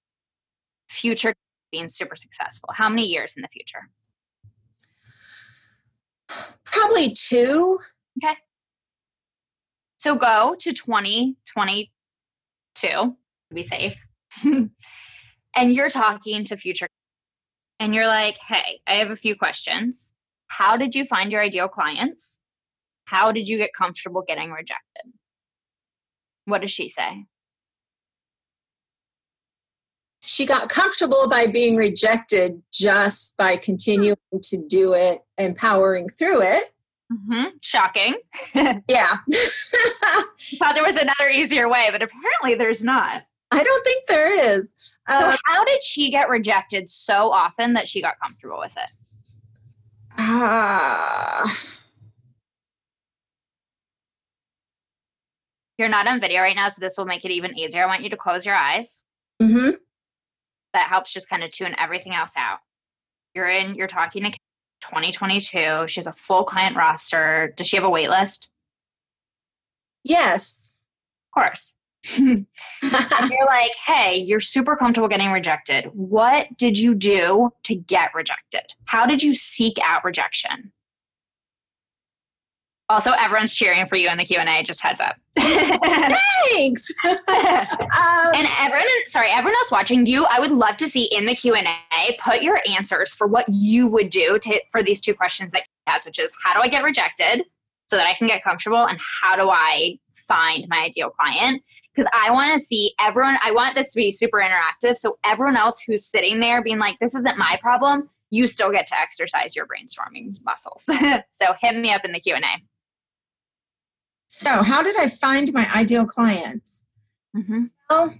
future 0.88 1.34
being 1.70 1.88
super 1.88 2.16
successful? 2.16 2.70
How 2.73 2.88
many 2.88 3.06
years 3.06 3.34
in 3.37 3.42
the 3.42 3.49
future? 3.49 3.88
Probably 6.64 7.12
two. 7.12 7.78
Okay. 8.23 8.37
So, 9.99 10.16
go 10.16 10.56
to 10.61 10.73
2022 10.73 11.87
to 12.80 13.14
be 13.54 13.62
safe. 13.62 14.06
and 14.44 15.73
you're 15.73 15.90
talking 15.90 16.44
to 16.44 16.56
future 16.56 16.88
and 17.84 17.94
you're 17.94 18.06
like, 18.06 18.38
hey, 18.38 18.80
I 18.86 18.94
have 18.94 19.10
a 19.10 19.16
few 19.16 19.36
questions. 19.36 20.14
How 20.46 20.78
did 20.78 20.94
you 20.94 21.04
find 21.04 21.30
your 21.30 21.42
ideal 21.42 21.68
clients? 21.68 22.40
How 23.04 23.30
did 23.30 23.46
you 23.46 23.58
get 23.58 23.74
comfortable 23.74 24.24
getting 24.26 24.50
rejected? 24.52 25.12
What 26.46 26.62
does 26.62 26.70
she 26.70 26.88
say? 26.88 27.26
She 30.22 30.46
got 30.46 30.70
comfortable 30.70 31.28
by 31.28 31.46
being 31.46 31.76
rejected 31.76 32.62
just 32.72 33.36
by 33.36 33.58
continuing 33.58 34.16
to 34.44 34.56
do 34.66 34.94
it, 34.94 35.20
empowering 35.36 36.08
through 36.08 36.40
it. 36.40 36.72
Mm-hmm. 37.12 37.48
Shocking. 37.60 38.14
yeah. 38.54 39.18
thought 40.58 40.74
there 40.74 40.82
was 40.82 40.96
another 40.96 41.28
easier 41.30 41.68
way, 41.68 41.90
but 41.92 42.00
apparently 42.00 42.54
there's 42.54 42.82
not. 42.82 43.24
I 43.50 43.62
don't 43.62 43.84
think 43.84 44.06
there 44.06 44.56
is. 44.58 44.74
Uh, 45.06 45.32
so 45.32 45.36
how 45.44 45.64
did 45.64 45.82
she 45.82 46.10
get 46.10 46.28
rejected 46.28 46.90
so 46.90 47.30
often 47.30 47.74
that 47.74 47.88
she 47.88 48.00
got 48.02 48.18
comfortable 48.20 48.58
with 48.58 48.76
it? 48.76 48.90
Uh, 50.18 51.48
You're 55.78 55.88
not 55.88 56.06
on 56.06 56.20
video 56.20 56.40
right 56.40 56.54
now, 56.54 56.68
so 56.68 56.80
this 56.80 56.96
will 56.96 57.04
make 57.04 57.24
it 57.24 57.32
even 57.32 57.58
easier. 57.58 57.82
I 57.82 57.86
want 57.86 58.02
you 58.02 58.10
to 58.10 58.16
close 58.16 58.46
your 58.46 58.54
eyes. 58.54 59.02
Mm-hmm. 59.42 59.70
That 60.72 60.88
helps 60.88 61.12
just 61.12 61.28
kind 61.28 61.42
of 61.42 61.50
tune 61.50 61.74
everything 61.78 62.14
else 62.14 62.32
out. 62.36 62.58
You're 63.34 63.48
in, 63.48 63.74
you're 63.74 63.88
talking 63.88 64.22
to 64.22 64.30
2022. 64.82 65.88
She 65.88 65.98
has 65.98 66.06
a 66.06 66.12
full 66.12 66.44
client 66.44 66.76
roster. 66.76 67.52
Does 67.56 67.66
she 67.66 67.76
have 67.76 67.84
a 67.84 67.90
wait 67.90 68.08
list? 68.08 68.50
Yes. 70.04 70.76
Of 71.28 71.42
course. 71.42 71.74
and 72.18 72.46
you're 72.82 73.46
like, 73.46 73.70
hey, 73.87 74.16
you're 74.16 74.40
super 74.40 74.76
comfortable 74.76 75.08
getting 75.08 75.30
rejected. 75.30 75.87
What 75.94 76.49
did 76.56 76.78
you 76.78 76.94
do 76.94 77.50
to 77.64 77.75
get 77.75 78.14
rejected? 78.14 78.64
How 78.84 79.06
did 79.06 79.23
you 79.23 79.34
seek 79.34 79.78
out 79.82 80.04
rejection? 80.04 80.73
Also, 82.90 83.12
everyone's 83.12 83.54
cheering 83.54 83.87
for 83.87 83.96
you 83.96 84.11
in 84.11 84.18
the 84.18 84.25
Q 84.25 84.38
and 84.38 84.49
A. 84.49 84.62
Just 84.62 84.82
heads 84.82 85.00
up. 85.00 85.16
Thanks. 85.38 86.87
um, 87.04 87.16
and 87.26 88.46
everyone, 88.61 88.87
sorry, 89.06 89.28
everyone 89.30 89.54
else 89.54 89.70
watching 89.70 90.04
you, 90.04 90.26
I 90.30 90.38
would 90.38 90.50
love 90.50 90.76
to 90.76 90.88
see 90.88 91.04
in 91.04 91.25
the 91.25 91.34
Q 91.34 91.54
and 91.54 91.66
A 91.66 92.16
put 92.20 92.42
your 92.42 92.58
answers 92.70 93.14
for 93.14 93.26
what 93.26 93.46
you 93.49 93.88
would 93.88 94.11
do 94.11 94.38
to, 94.38 94.61
for 94.70 94.82
these 94.82 95.00
two 95.00 95.14
questions 95.14 95.52
that 95.52 95.62
has, 95.87 96.04
which 96.04 96.18
is 96.18 96.30
how 96.44 96.52
do 96.52 96.61
I 96.61 96.68
get 96.68 96.84
rejected 96.84 97.44
so 97.87 97.96
that 97.96 98.06
I 98.06 98.14
can 98.14 98.26
get 98.26 98.42
comfortable, 98.44 98.87
and 98.87 98.99
how 99.23 99.37
do 99.37 99.50
I 99.50 99.99
find 100.12 100.66
my 100.68 100.84
ideal 100.84 101.11
client? 101.11 101.62
Because 101.94 102.10
I 102.12 102.30
want 102.30 102.52
to 102.54 102.60
see 102.60 102.94
everyone, 103.00 103.36
I 103.42 103.52
want 103.52 103.74
this 103.74 103.92
to 103.92 103.96
be 103.96 104.10
super 104.10 104.38
interactive. 104.38 104.96
So 104.96 105.18
everyone 105.24 105.56
else 105.56 105.80
who's 105.80 106.04
sitting 106.04 106.40
there 106.40 106.62
being 106.62 106.78
like, 106.78 106.98
this 106.98 107.14
isn't 107.14 107.38
my 107.38 107.56
problem, 107.60 108.10
you 108.30 108.46
still 108.46 108.72
get 108.72 108.86
to 108.88 108.98
exercise 108.98 109.54
your 109.54 109.66
brainstorming 109.66 110.36
muscles. 110.44 110.84
so 111.32 111.54
hit 111.60 111.76
me 111.76 111.92
up 111.92 112.04
in 112.04 112.12
the 112.12 112.20
Q&A. 112.20 112.40
So 114.26 114.62
how 114.62 114.82
did 114.82 114.98
I 114.98 115.08
find 115.08 115.52
my 115.52 115.70
ideal 115.72 116.06
clients? 116.06 116.84
Mm-hmm. 117.36 117.64
Well, 117.88 118.14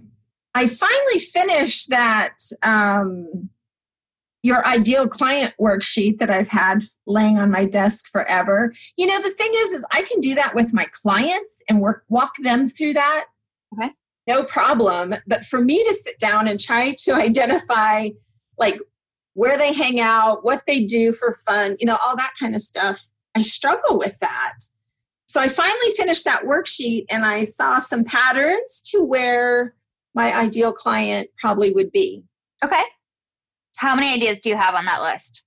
I 0.53 0.67
finally 0.67 1.19
finished 1.19 1.89
that 1.89 2.37
um, 2.63 3.49
your 4.41 4.65
ideal 4.65 5.07
client 5.07 5.53
worksheet 5.59 6.19
that 6.19 6.29
I've 6.29 6.47
had 6.47 6.85
laying 7.05 7.37
on 7.37 7.51
my 7.51 7.65
desk 7.65 8.09
forever. 8.09 8.73
You 8.95 9.07
know, 9.07 9.21
the 9.21 9.31
thing 9.31 9.51
is, 9.53 9.73
is 9.73 9.85
I 9.91 10.03
can 10.03 10.21
do 10.21 10.35
that 10.35 10.55
with 10.55 10.73
my 10.73 10.85
clients 10.85 11.61
and 11.67 11.81
work 11.81 12.05
walk 12.07 12.35
them 12.37 12.69
through 12.69 12.93
that 12.93 13.25
Okay. 13.77 13.91
No 14.27 14.43
problem. 14.43 15.15
But 15.27 15.45
for 15.45 15.61
me 15.61 15.83
to 15.83 15.93
sit 15.93 16.17
down 16.19 16.47
and 16.47 16.59
try 16.59 16.95
to 17.03 17.13
identify 17.13 18.09
like 18.57 18.79
where 19.33 19.57
they 19.57 19.73
hang 19.73 19.99
out, 19.99 20.43
what 20.43 20.63
they 20.65 20.83
do 20.83 21.13
for 21.13 21.37
fun, 21.45 21.75
you 21.79 21.85
know, 21.85 21.97
all 22.03 22.15
that 22.15 22.33
kind 22.39 22.55
of 22.55 22.61
stuff, 22.61 23.07
I 23.35 23.41
struggle 23.41 23.99
with 23.99 24.15
that. 24.21 24.53
So 25.27 25.41
I 25.41 25.49
finally 25.49 25.91
finished 25.97 26.23
that 26.25 26.43
worksheet 26.43 27.05
and 27.09 27.25
I 27.25 27.43
saw 27.43 27.79
some 27.79 28.05
patterns 28.05 28.81
to 28.91 29.03
where 29.03 29.75
my 30.13 30.33
ideal 30.33 30.71
client 30.71 31.29
probably 31.37 31.71
would 31.73 31.91
be. 31.91 32.23
Okay. 32.63 32.83
How 33.75 33.95
many 33.95 34.13
ideas 34.13 34.39
do 34.39 34.49
you 34.49 34.55
have 34.55 34.75
on 34.75 34.85
that 34.85 35.01
list? 35.01 35.43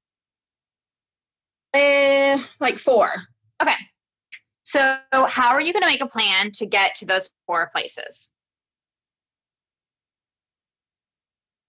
Uh, 1.72 2.44
like 2.60 2.78
four. 2.78 3.10
Okay. 3.62 3.74
So, 4.68 4.98
how 5.12 5.48
are 5.54 5.62
you 5.62 5.72
going 5.72 5.80
to 5.80 5.88
make 5.88 6.02
a 6.02 6.06
plan 6.06 6.50
to 6.52 6.66
get 6.66 6.94
to 6.96 7.06
those 7.06 7.32
four 7.46 7.70
places? 7.74 8.28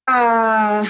Uh, 0.05 0.85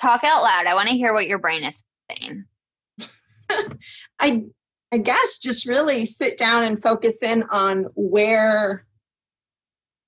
Talk 0.00 0.24
out 0.24 0.42
loud. 0.42 0.66
I 0.66 0.72
want 0.74 0.88
to 0.88 0.94
hear 0.94 1.12
what 1.12 1.26
your 1.26 1.36
brain 1.36 1.62
is 1.62 1.84
saying. 2.10 2.46
I 4.18 4.44
I 4.90 4.96
guess 4.96 5.38
just 5.38 5.66
really 5.66 6.06
sit 6.06 6.38
down 6.38 6.64
and 6.64 6.80
focus 6.80 7.22
in 7.22 7.42
on 7.50 7.88
where. 7.94 8.86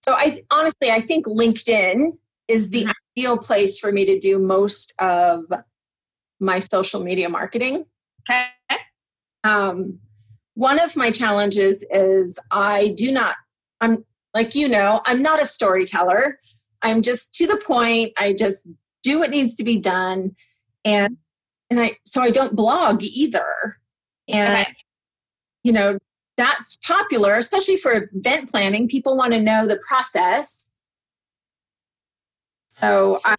So 0.03 0.15
I 0.15 0.45
honestly, 0.51 0.91
I 0.91 1.03
think 1.03 1.27
LinkedIn 1.27 2.17
is 2.49 2.71
the 2.71 2.85
mm-hmm. 2.85 3.19
ideal 3.19 3.37
place 3.37 3.79
for 3.79 3.93
me 3.93 4.07
to 4.07 4.19
do 4.19 4.39
most 4.39 4.95
of 4.99 5.45
my 6.41 6.59
social 6.59 7.03
media 7.05 7.29
marketing. 7.29 7.85
Okay. 8.31 8.47
Um, 9.45 10.01
one 10.55 10.81
of 10.81 10.97
my 10.97 11.11
challenges 11.11 11.85
is 11.91 12.39
I 12.51 12.89
do 12.97 13.13
not. 13.13 13.37
I'm 13.81 14.05
like 14.33 14.55
you 14.55 14.69
know, 14.69 15.01
I'm 15.05 15.23
not 15.23 15.43
a 15.43 15.47
storyteller. 15.47 16.39
I'm 16.83 17.03
just 17.03 17.35
to 17.35 17.47
the 17.47 17.57
point. 17.57 18.13
I 18.19 18.33
just 18.33 18.67
do 19.03 19.19
what 19.19 19.31
needs 19.31 19.55
to 19.57 19.65
be 19.65 19.79
done, 19.79 20.35
and 20.85 21.17
and 21.71 21.81
I 21.81 21.99
so 22.05 22.23
I 22.23 22.31
don't 22.31 22.57
blog 22.57 23.03
either. 23.03 23.79
And, 24.29 24.67
okay. 24.67 24.75
you 25.63 25.73
know, 25.73 25.99
that's 26.37 26.79
popular, 26.79 27.35
especially 27.35 27.77
for 27.77 28.09
event 28.15 28.51
planning. 28.51 28.89
People 28.89 29.17
want 29.17 29.35
to 29.35 29.41
know 29.41 29.67
the 29.67 29.79
process. 29.87 30.71
So 32.71 33.19
I. 33.25 33.37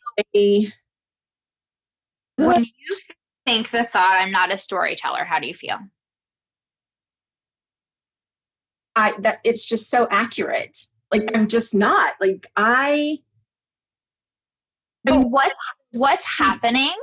When 2.37 2.65
you 2.65 2.97
think 3.45 3.69
the 3.69 3.83
thought, 3.83 4.17
I'm 4.19 4.31
not 4.31 4.51
a 4.51 4.57
storyteller, 4.57 5.23
how 5.23 5.39
do 5.39 5.47
you 5.47 5.53
feel? 5.53 5.77
I 8.95 9.13
that 9.19 9.39
it's 9.43 9.67
just 9.67 9.89
so 9.89 10.07
accurate. 10.11 10.77
Like 11.11 11.29
I'm 11.35 11.47
just 11.47 11.73
not. 11.73 12.13
Like 12.19 12.47
I 12.55 13.19
But 15.03 15.29
what 15.29 15.53
what's 15.93 16.25
happening 16.37 16.93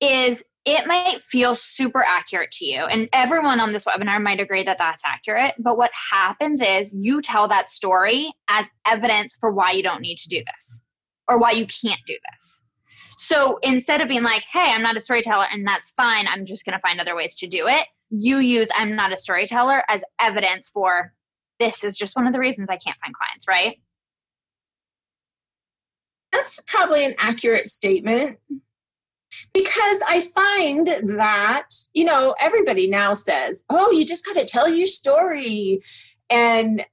is 0.00 0.44
it 0.64 0.86
might 0.86 1.20
feel 1.20 1.54
super 1.54 2.04
accurate 2.06 2.52
to 2.52 2.64
you. 2.64 2.84
And 2.84 3.08
everyone 3.12 3.58
on 3.58 3.72
this 3.72 3.84
webinar 3.84 4.22
might 4.22 4.38
agree 4.38 4.62
that 4.62 4.78
that's 4.78 5.02
accurate. 5.04 5.54
But 5.58 5.76
what 5.76 5.90
happens 6.10 6.60
is 6.60 6.92
you 6.96 7.20
tell 7.20 7.48
that 7.48 7.68
story 7.68 8.32
as 8.48 8.66
evidence 8.86 9.34
for 9.40 9.50
why 9.50 9.72
you 9.72 9.82
don't 9.82 10.00
need 10.00 10.18
to 10.18 10.28
do 10.28 10.38
this 10.38 10.82
or 11.28 11.38
why 11.38 11.50
you 11.50 11.66
can't 11.66 12.00
do 12.06 12.16
this. 12.32 12.62
So 13.18 13.58
instead 13.62 14.00
of 14.00 14.08
being 14.08 14.22
like, 14.22 14.44
hey, 14.52 14.72
I'm 14.72 14.82
not 14.82 14.96
a 14.96 15.00
storyteller 15.00 15.46
and 15.52 15.66
that's 15.66 15.90
fine, 15.92 16.26
I'm 16.28 16.46
just 16.46 16.64
going 16.64 16.74
to 16.74 16.80
find 16.80 17.00
other 17.00 17.16
ways 17.16 17.34
to 17.36 17.46
do 17.48 17.66
it, 17.66 17.86
you 18.12 18.36
use 18.38 18.68
I'm 18.76 18.94
not 18.94 19.12
a 19.12 19.16
storyteller 19.16 19.82
as 19.88 20.02
evidence 20.20 20.68
for 20.68 21.12
this 21.58 21.82
is 21.82 21.96
just 21.96 22.14
one 22.14 22.26
of 22.26 22.32
the 22.32 22.38
reasons 22.38 22.68
I 22.70 22.76
can't 22.76 22.98
find 23.02 23.14
clients, 23.14 23.48
right? 23.48 23.80
That's 26.32 26.60
probably 26.66 27.04
an 27.04 27.14
accurate 27.18 27.68
statement 27.68 28.38
because 29.54 30.00
I 30.06 30.28
find 30.34 31.18
that, 31.18 31.68
you 31.94 32.04
know, 32.04 32.34
everybody 32.38 32.88
now 32.88 33.14
says, 33.14 33.64
oh, 33.70 33.90
you 33.90 34.04
just 34.04 34.26
got 34.26 34.36
to 34.36 34.44
tell 34.44 34.68
your 34.68 34.86
story 34.86 35.82
and 36.28 36.84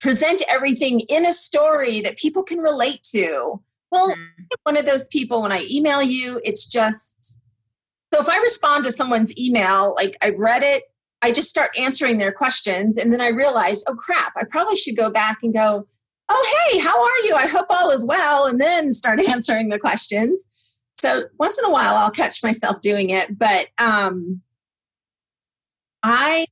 present 0.00 0.42
everything 0.48 1.00
in 1.00 1.24
a 1.24 1.32
story 1.32 2.00
that 2.02 2.18
people 2.18 2.42
can 2.42 2.58
relate 2.58 3.02
to. 3.12 3.60
Well, 3.90 4.10
mm-hmm. 4.10 4.44
one 4.64 4.76
of 4.76 4.86
those 4.86 5.06
people, 5.08 5.42
when 5.42 5.52
I 5.52 5.66
email 5.70 6.02
you, 6.02 6.40
it's 6.44 6.66
just 6.66 7.40
so 8.14 8.20
if 8.20 8.28
I 8.28 8.36
respond 8.38 8.84
to 8.84 8.92
someone's 8.92 9.36
email, 9.36 9.92
like 9.96 10.16
I've 10.22 10.38
read 10.38 10.62
it, 10.62 10.84
I 11.20 11.32
just 11.32 11.50
start 11.50 11.72
answering 11.76 12.18
their 12.18 12.30
questions. 12.30 12.96
And 12.96 13.12
then 13.12 13.20
I 13.20 13.28
realize, 13.28 13.82
oh 13.88 13.96
crap, 13.96 14.34
I 14.36 14.44
probably 14.48 14.76
should 14.76 14.96
go 14.96 15.10
back 15.10 15.38
and 15.42 15.52
go, 15.52 15.88
oh, 16.28 16.68
hey, 16.70 16.78
how 16.78 16.96
are 16.96 17.18
you? 17.26 17.34
I 17.34 17.48
hope 17.48 17.66
all 17.70 17.90
is 17.90 18.06
well. 18.06 18.46
And 18.46 18.60
then 18.60 18.92
start 18.92 19.18
answering 19.28 19.68
the 19.68 19.80
questions. 19.80 20.38
So 21.00 21.24
once 21.40 21.58
in 21.58 21.64
a 21.64 21.70
while, 21.70 21.96
I'll 21.96 22.12
catch 22.12 22.40
myself 22.40 22.80
doing 22.80 23.10
it, 23.10 23.36
but 23.36 23.66
um, 23.78 24.42
I. 26.04 26.46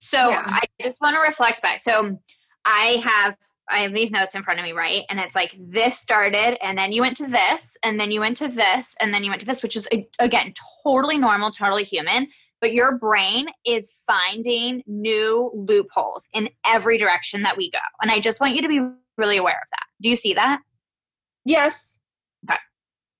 So 0.00 0.30
yeah. 0.30 0.42
I 0.44 0.62
just 0.82 1.00
want 1.00 1.14
to 1.14 1.20
reflect 1.20 1.62
back. 1.62 1.78
So 1.78 2.18
I 2.64 3.00
have 3.04 3.36
I 3.70 3.80
have 3.80 3.94
these 3.94 4.10
notes 4.10 4.34
in 4.34 4.42
front 4.42 4.60
of 4.60 4.64
me, 4.64 4.72
right? 4.72 5.02
And 5.10 5.20
it's 5.20 5.34
like 5.34 5.54
this 5.58 5.98
started, 5.98 6.56
and 6.64 6.76
then 6.76 6.92
you 6.92 7.02
went 7.02 7.16
to 7.18 7.26
this, 7.26 7.76
and 7.82 8.00
then 8.00 8.10
you 8.10 8.20
went 8.20 8.36
to 8.38 8.48
this, 8.48 8.94
and 9.00 9.12
then 9.12 9.24
you 9.24 9.30
went 9.30 9.40
to 9.40 9.46
this, 9.46 9.62
which 9.62 9.76
is 9.76 9.88
again 10.18 10.54
totally 10.84 11.18
normal, 11.18 11.50
totally 11.50 11.84
human. 11.84 12.28
But 12.60 12.72
your 12.72 12.98
brain 12.98 13.46
is 13.64 14.02
finding 14.06 14.82
new 14.86 15.52
loopholes 15.54 16.28
in 16.32 16.48
every 16.66 16.98
direction 16.98 17.42
that 17.42 17.56
we 17.56 17.70
go. 17.70 17.78
And 18.02 18.10
I 18.10 18.18
just 18.18 18.40
want 18.40 18.56
you 18.56 18.62
to 18.62 18.68
be 18.68 18.80
really 19.16 19.36
aware 19.36 19.60
of 19.62 19.68
that. 19.70 19.84
Do 20.02 20.08
you 20.08 20.16
see 20.16 20.34
that? 20.34 20.60
Yes. 21.44 21.98
Okay. 22.50 22.58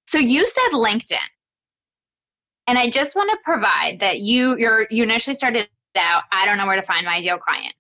So 0.07 0.19
you 0.19 0.49
said 0.49 0.71
LinkedIn. 0.73 1.19
And 2.67 2.79
I 2.79 2.91
just 2.91 3.15
want 3.17 3.31
to 3.31 3.39
provide 3.45 4.01
that 4.01 4.21
you 4.21 4.57
you 4.91 5.03
initially 5.05 5.35
started 5.35 5.69
out, 5.97 6.25
I 6.33 6.45
don't 6.45 6.59
know 6.59 6.67
where 6.67 6.77
to 6.77 6.83
find 6.83 7.07
my 7.07 7.17
ideal 7.17 7.39
client. 7.39 7.75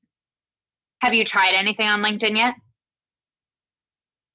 Have 1.00 1.14
you 1.14 1.24
tried 1.24 1.54
anything 1.54 1.88
on 1.88 2.02
LinkedIn 2.02 2.36
yet? 2.36 2.54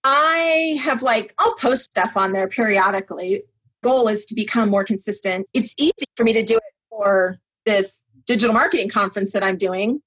I 0.04 0.80
have 0.84 1.02
like 1.02 1.34
I'll 1.40 1.56
post 1.56 1.86
stuff 1.86 2.12
on 2.16 2.34
there 2.34 2.48
periodically. 2.48 3.44
Goal 3.84 4.08
is 4.08 4.26
to 4.26 4.36
become 4.36 4.70
more 4.70 4.84
consistent. 4.84 5.48
It's 5.54 5.74
easy 5.78 6.06
for 6.16 6.24
me 6.24 6.34
to 6.34 6.44
do 6.44 6.56
it 6.56 6.64
for 6.90 7.38
this 7.66 8.04
digital 8.26 8.54
marketing 8.54 8.90
conference 8.90 9.34
that 9.34 9.44
I'm 9.44 9.58
doing 9.58 10.02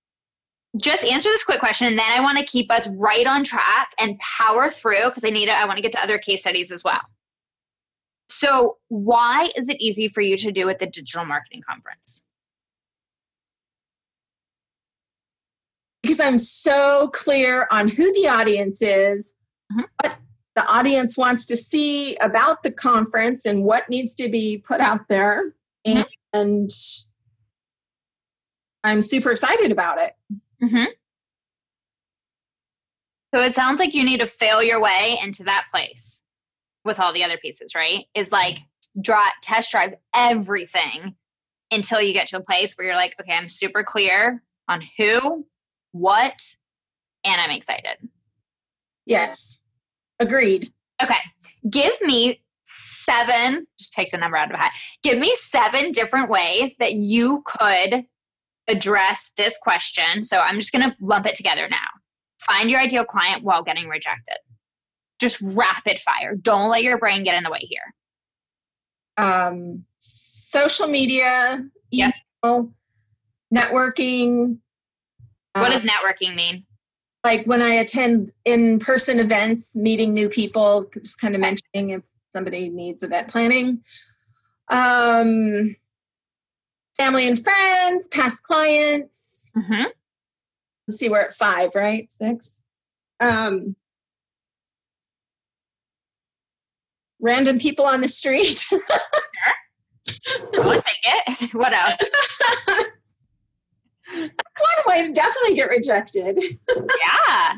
just 0.76 1.04
answer 1.04 1.28
this 1.30 1.44
quick 1.44 1.60
question 1.60 1.86
and 1.86 1.98
then 1.98 2.10
I 2.10 2.20
want 2.20 2.38
to 2.38 2.44
keep 2.44 2.70
us 2.70 2.88
right 2.88 3.26
on 3.26 3.44
track 3.44 3.92
and 3.98 4.18
power 4.18 4.70
through 4.70 5.04
because 5.06 5.24
I 5.24 5.30
need 5.30 5.46
to, 5.46 5.52
I 5.52 5.64
want 5.64 5.76
to 5.78 5.82
get 5.82 5.92
to 5.92 6.02
other 6.02 6.18
case 6.18 6.42
studies 6.42 6.70
as 6.70 6.84
well. 6.84 7.00
So, 8.28 8.78
why 8.88 9.48
is 9.56 9.68
it 9.68 9.80
easy 9.80 10.08
for 10.08 10.20
you 10.20 10.36
to 10.38 10.50
do 10.50 10.68
at 10.68 10.78
the 10.78 10.86
digital 10.86 11.24
marketing 11.24 11.62
conference? 11.66 12.24
Because 16.16 16.32
I'm 16.32 16.38
so 16.38 17.08
clear 17.08 17.68
on 17.70 17.88
who 17.88 18.10
the 18.14 18.26
audience 18.26 18.80
is, 18.80 19.34
mm-hmm. 19.70 19.82
what 20.00 20.16
the 20.54 20.66
audience 20.66 21.18
wants 21.18 21.44
to 21.46 21.58
see 21.58 22.16
about 22.16 22.62
the 22.62 22.72
conference, 22.72 23.44
and 23.44 23.64
what 23.64 23.90
needs 23.90 24.14
to 24.14 24.30
be 24.30 24.56
put 24.56 24.80
out 24.80 25.08
there. 25.08 25.54
Mm-hmm. 25.86 26.02
And 26.32 26.70
I'm 28.82 29.02
super 29.02 29.30
excited 29.30 29.70
about 29.70 29.98
it. 30.00 30.14
Mm-hmm. 30.62 30.84
So 33.34 33.42
it 33.42 33.54
sounds 33.54 33.78
like 33.78 33.92
you 33.92 34.02
need 34.02 34.20
to 34.20 34.26
fail 34.26 34.62
your 34.62 34.80
way 34.80 35.18
into 35.22 35.44
that 35.44 35.66
place 35.70 36.22
with 36.82 36.98
all 36.98 37.12
the 37.12 37.24
other 37.24 37.36
pieces, 37.36 37.74
right? 37.74 38.06
Is 38.14 38.32
like 38.32 38.60
draw, 38.98 39.26
test 39.42 39.70
drive 39.70 39.94
everything 40.14 41.14
until 41.70 42.00
you 42.00 42.14
get 42.14 42.28
to 42.28 42.38
a 42.38 42.42
place 42.42 42.72
where 42.74 42.86
you're 42.86 42.96
like, 42.96 43.16
okay, 43.20 43.34
I'm 43.34 43.50
super 43.50 43.84
clear 43.84 44.42
on 44.66 44.82
who, 44.96 45.46
what, 45.98 46.40
and 47.24 47.40
I'm 47.40 47.50
excited. 47.50 47.96
Yes. 49.04 49.62
Agreed. 50.18 50.72
Okay. 51.02 51.18
Give 51.68 51.92
me 52.02 52.42
seven, 52.64 53.66
just 53.78 53.94
picked 53.94 54.12
a 54.12 54.18
number 54.18 54.36
out 54.36 54.50
of 54.50 54.54
a 54.54 54.58
hat. 54.58 54.72
Give 55.02 55.18
me 55.18 55.32
seven 55.36 55.92
different 55.92 56.28
ways 56.28 56.74
that 56.78 56.94
you 56.94 57.42
could 57.46 58.04
address 58.68 59.32
this 59.36 59.56
question. 59.62 60.24
So 60.24 60.38
I'm 60.38 60.58
just 60.58 60.72
going 60.72 60.88
to 60.88 60.96
lump 61.00 61.26
it 61.26 61.36
together 61.36 61.68
now. 61.68 61.86
Find 62.40 62.70
your 62.70 62.80
ideal 62.80 63.04
client 63.04 63.44
while 63.44 63.62
getting 63.62 63.88
rejected. 63.88 64.36
Just 65.18 65.40
rapid 65.40 65.98
fire. 66.00 66.34
Don't 66.34 66.68
let 66.70 66.82
your 66.82 66.98
brain 66.98 67.24
get 67.24 67.36
in 67.36 67.44
the 67.44 67.50
way 67.50 67.60
here. 67.60 67.94
Um, 69.16 69.84
social 69.98 70.88
media, 70.88 71.64
email, 71.92 72.12
yep. 72.42 72.64
networking. 73.54 74.58
What 75.60 75.72
does 75.72 75.84
uh, 75.84 75.88
networking 75.88 76.34
mean? 76.34 76.64
Like 77.24 77.46
when 77.46 77.62
I 77.62 77.74
attend 77.74 78.32
in 78.44 78.78
person 78.78 79.18
events, 79.18 79.74
meeting 79.74 80.14
new 80.14 80.28
people, 80.28 80.88
just 80.94 81.20
kind 81.20 81.34
of 81.34 81.40
mentioning 81.40 81.90
if 81.90 82.02
somebody 82.30 82.68
needs 82.68 83.02
event 83.02 83.28
planning. 83.28 83.82
Um, 84.68 85.76
family 86.96 87.26
and 87.26 87.42
friends, 87.42 88.08
past 88.08 88.42
clients. 88.42 89.50
Mm-hmm. 89.56 89.84
Let's 90.86 91.00
see, 91.00 91.08
we're 91.08 91.20
at 91.20 91.34
five, 91.34 91.74
right? 91.74 92.10
Six. 92.12 92.60
Um, 93.18 93.76
random 97.20 97.58
people 97.58 97.84
on 97.84 98.00
the 98.00 98.08
street. 98.08 98.58
sure. 98.68 98.80
We'll 100.52 100.74
take 100.74 100.84
it. 101.04 101.54
What 101.54 101.72
else? 101.72 101.96
One 104.12 104.30
way 104.86 105.06
to 105.06 105.12
definitely 105.12 105.54
get 105.54 105.68
rejected. 105.68 106.42
yeah. 106.68 107.56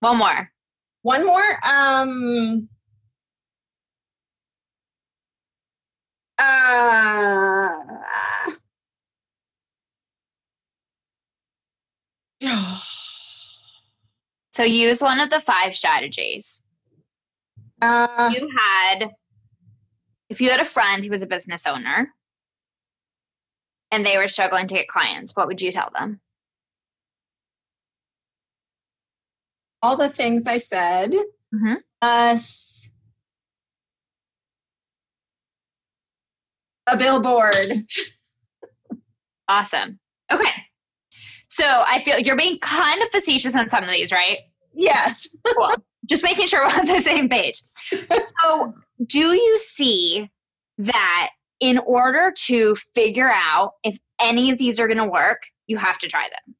One 0.00 0.18
more. 0.18 0.50
One 1.02 1.26
more. 1.26 1.58
Um, 1.66 2.68
Uh, 6.38 7.68
so 14.50 14.62
use 14.62 15.02
one 15.02 15.18
of 15.18 15.30
the 15.30 15.40
five 15.40 15.74
strategies. 15.74 16.62
Uh, 17.82 18.32
you 18.34 18.48
had 18.56 19.10
if 20.28 20.40
you 20.40 20.50
had 20.50 20.60
a 20.60 20.64
friend 20.64 21.02
who 21.02 21.10
was 21.10 21.22
a 21.22 21.26
business 21.26 21.66
owner 21.66 22.14
and 23.90 24.04
they 24.04 24.18
were 24.18 24.28
struggling 24.28 24.66
to 24.66 24.74
get 24.74 24.88
clients, 24.88 25.32
what 25.34 25.46
would 25.46 25.62
you 25.62 25.72
tell 25.72 25.90
them? 25.92 26.20
All 29.82 29.96
the 29.96 30.08
things 30.08 30.46
I 30.46 30.58
said. 30.58 31.12
Mm-hmm. 31.54 31.74
Us. 32.02 32.90
A 36.86 36.96
billboard. 36.96 37.86
Awesome. 39.46 39.98
Okay. 40.30 40.50
So 41.48 41.64
I 41.64 42.02
feel 42.04 42.18
you're 42.18 42.36
being 42.36 42.58
kind 42.58 43.02
of 43.02 43.08
facetious 43.10 43.54
on 43.54 43.70
some 43.70 43.84
of 43.84 43.90
these, 43.90 44.12
right? 44.12 44.38
Yes. 44.74 45.28
cool. 45.56 45.70
Just 46.06 46.22
making 46.22 46.46
sure 46.46 46.66
we're 46.66 46.78
on 46.78 46.86
the 46.86 47.00
same 47.00 47.28
page. 47.28 47.60
So, 48.42 48.74
do 49.06 49.32
you 49.32 49.56
see 49.56 50.30
that 50.76 51.30
in 51.60 51.78
order 51.78 52.32
to 52.46 52.76
figure 52.94 53.30
out 53.30 53.72
if 53.82 53.98
any 54.20 54.50
of 54.50 54.58
these 54.58 54.78
are 54.78 54.86
going 54.86 54.98
to 54.98 55.04
work, 55.04 55.42
you 55.66 55.76
have 55.76 55.98
to 55.98 56.08
try 56.08 56.28
them? 56.28 56.54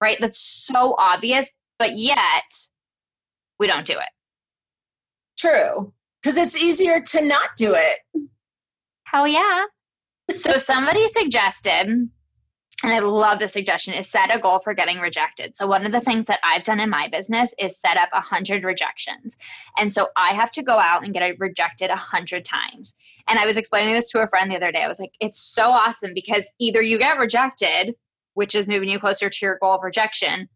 Right? 0.00 0.18
That's 0.20 0.40
so 0.40 0.94
obvious, 0.98 1.52
but 1.78 1.96
yet 1.96 2.18
we 3.58 3.66
don't 3.66 3.86
do 3.86 3.94
it. 3.94 4.08
True. 5.38 5.92
Because 6.22 6.36
it's 6.36 6.56
easier 6.56 7.00
to 7.00 7.22
not 7.22 7.50
do 7.56 7.74
it. 7.74 8.28
Hell 9.04 9.28
yeah. 9.28 9.66
so, 10.34 10.56
somebody 10.56 11.08
suggested 11.08 12.08
and 12.84 12.92
I 12.92 12.98
love 12.98 13.38
the 13.38 13.48
suggestion 13.48 13.94
is 13.94 14.10
set 14.10 14.34
a 14.34 14.38
goal 14.38 14.58
for 14.58 14.74
getting 14.74 14.98
rejected. 14.98 15.56
So 15.56 15.66
one 15.66 15.86
of 15.86 15.92
the 15.92 16.02
things 16.02 16.26
that 16.26 16.40
I've 16.44 16.64
done 16.64 16.80
in 16.80 16.90
my 16.90 17.08
business 17.08 17.54
is 17.58 17.78
set 17.78 17.96
up 17.96 18.10
a 18.12 18.20
hundred 18.20 18.62
rejections. 18.62 19.38
And 19.78 19.90
so 19.90 20.08
I 20.16 20.34
have 20.34 20.52
to 20.52 20.62
go 20.62 20.78
out 20.78 21.02
and 21.02 21.14
get 21.14 21.38
rejected 21.38 21.88
a 21.88 21.96
hundred 21.96 22.44
times. 22.44 22.94
And 23.28 23.38
I 23.38 23.46
was 23.46 23.56
explaining 23.56 23.94
this 23.94 24.10
to 24.10 24.22
a 24.22 24.28
friend 24.28 24.50
the 24.50 24.56
other 24.56 24.72
day. 24.72 24.82
I 24.82 24.88
was 24.88 24.98
like, 24.98 25.14
it's 25.20 25.40
so 25.40 25.70
awesome 25.70 26.12
because 26.14 26.50
either 26.58 26.82
you 26.82 26.98
get 26.98 27.18
rejected, 27.18 27.94
which 28.34 28.54
is 28.54 28.66
moving 28.66 28.88
you 28.88 28.98
closer 28.98 29.30
to 29.30 29.38
your 29.40 29.58
goal 29.60 29.74
of 29.74 29.82
rejection, 29.82 30.48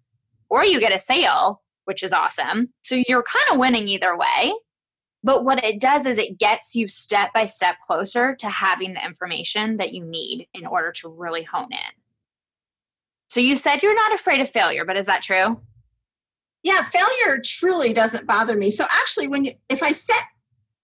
or 0.50 0.64
you 0.64 0.80
get 0.80 0.94
a 0.94 0.98
sale, 0.98 1.62
which 1.84 2.02
is 2.02 2.12
awesome. 2.12 2.72
So 2.82 3.02
you're 3.08 3.22
kind 3.22 3.44
of 3.50 3.58
winning 3.58 3.88
either 3.88 4.16
way. 4.16 4.52
But 5.24 5.44
what 5.44 5.64
it 5.64 5.80
does 5.80 6.06
is 6.06 6.16
it 6.16 6.38
gets 6.38 6.74
you 6.74 6.88
step 6.88 7.32
by 7.34 7.46
step 7.46 7.76
closer 7.84 8.36
to 8.36 8.48
having 8.48 8.94
the 8.94 9.04
information 9.04 9.78
that 9.78 9.92
you 9.92 10.04
need 10.04 10.46
in 10.54 10.66
order 10.66 10.92
to 10.92 11.08
really 11.08 11.42
hone 11.42 11.72
in. 11.72 12.02
So 13.28 13.40
you 13.40 13.56
said 13.56 13.82
you're 13.82 13.94
not 13.94 14.14
afraid 14.14 14.40
of 14.40 14.48
failure, 14.48 14.84
but 14.84 14.96
is 14.96 15.06
that 15.06 15.22
true? 15.22 15.60
Yeah, 16.62 16.82
failure 16.84 17.40
truly 17.44 17.92
doesn't 17.92 18.26
bother 18.26 18.56
me. 18.56 18.70
So 18.70 18.84
actually, 18.84 19.28
when 19.28 19.44
you, 19.44 19.52
if 19.68 19.82
I 19.82 19.92
set 19.92 20.22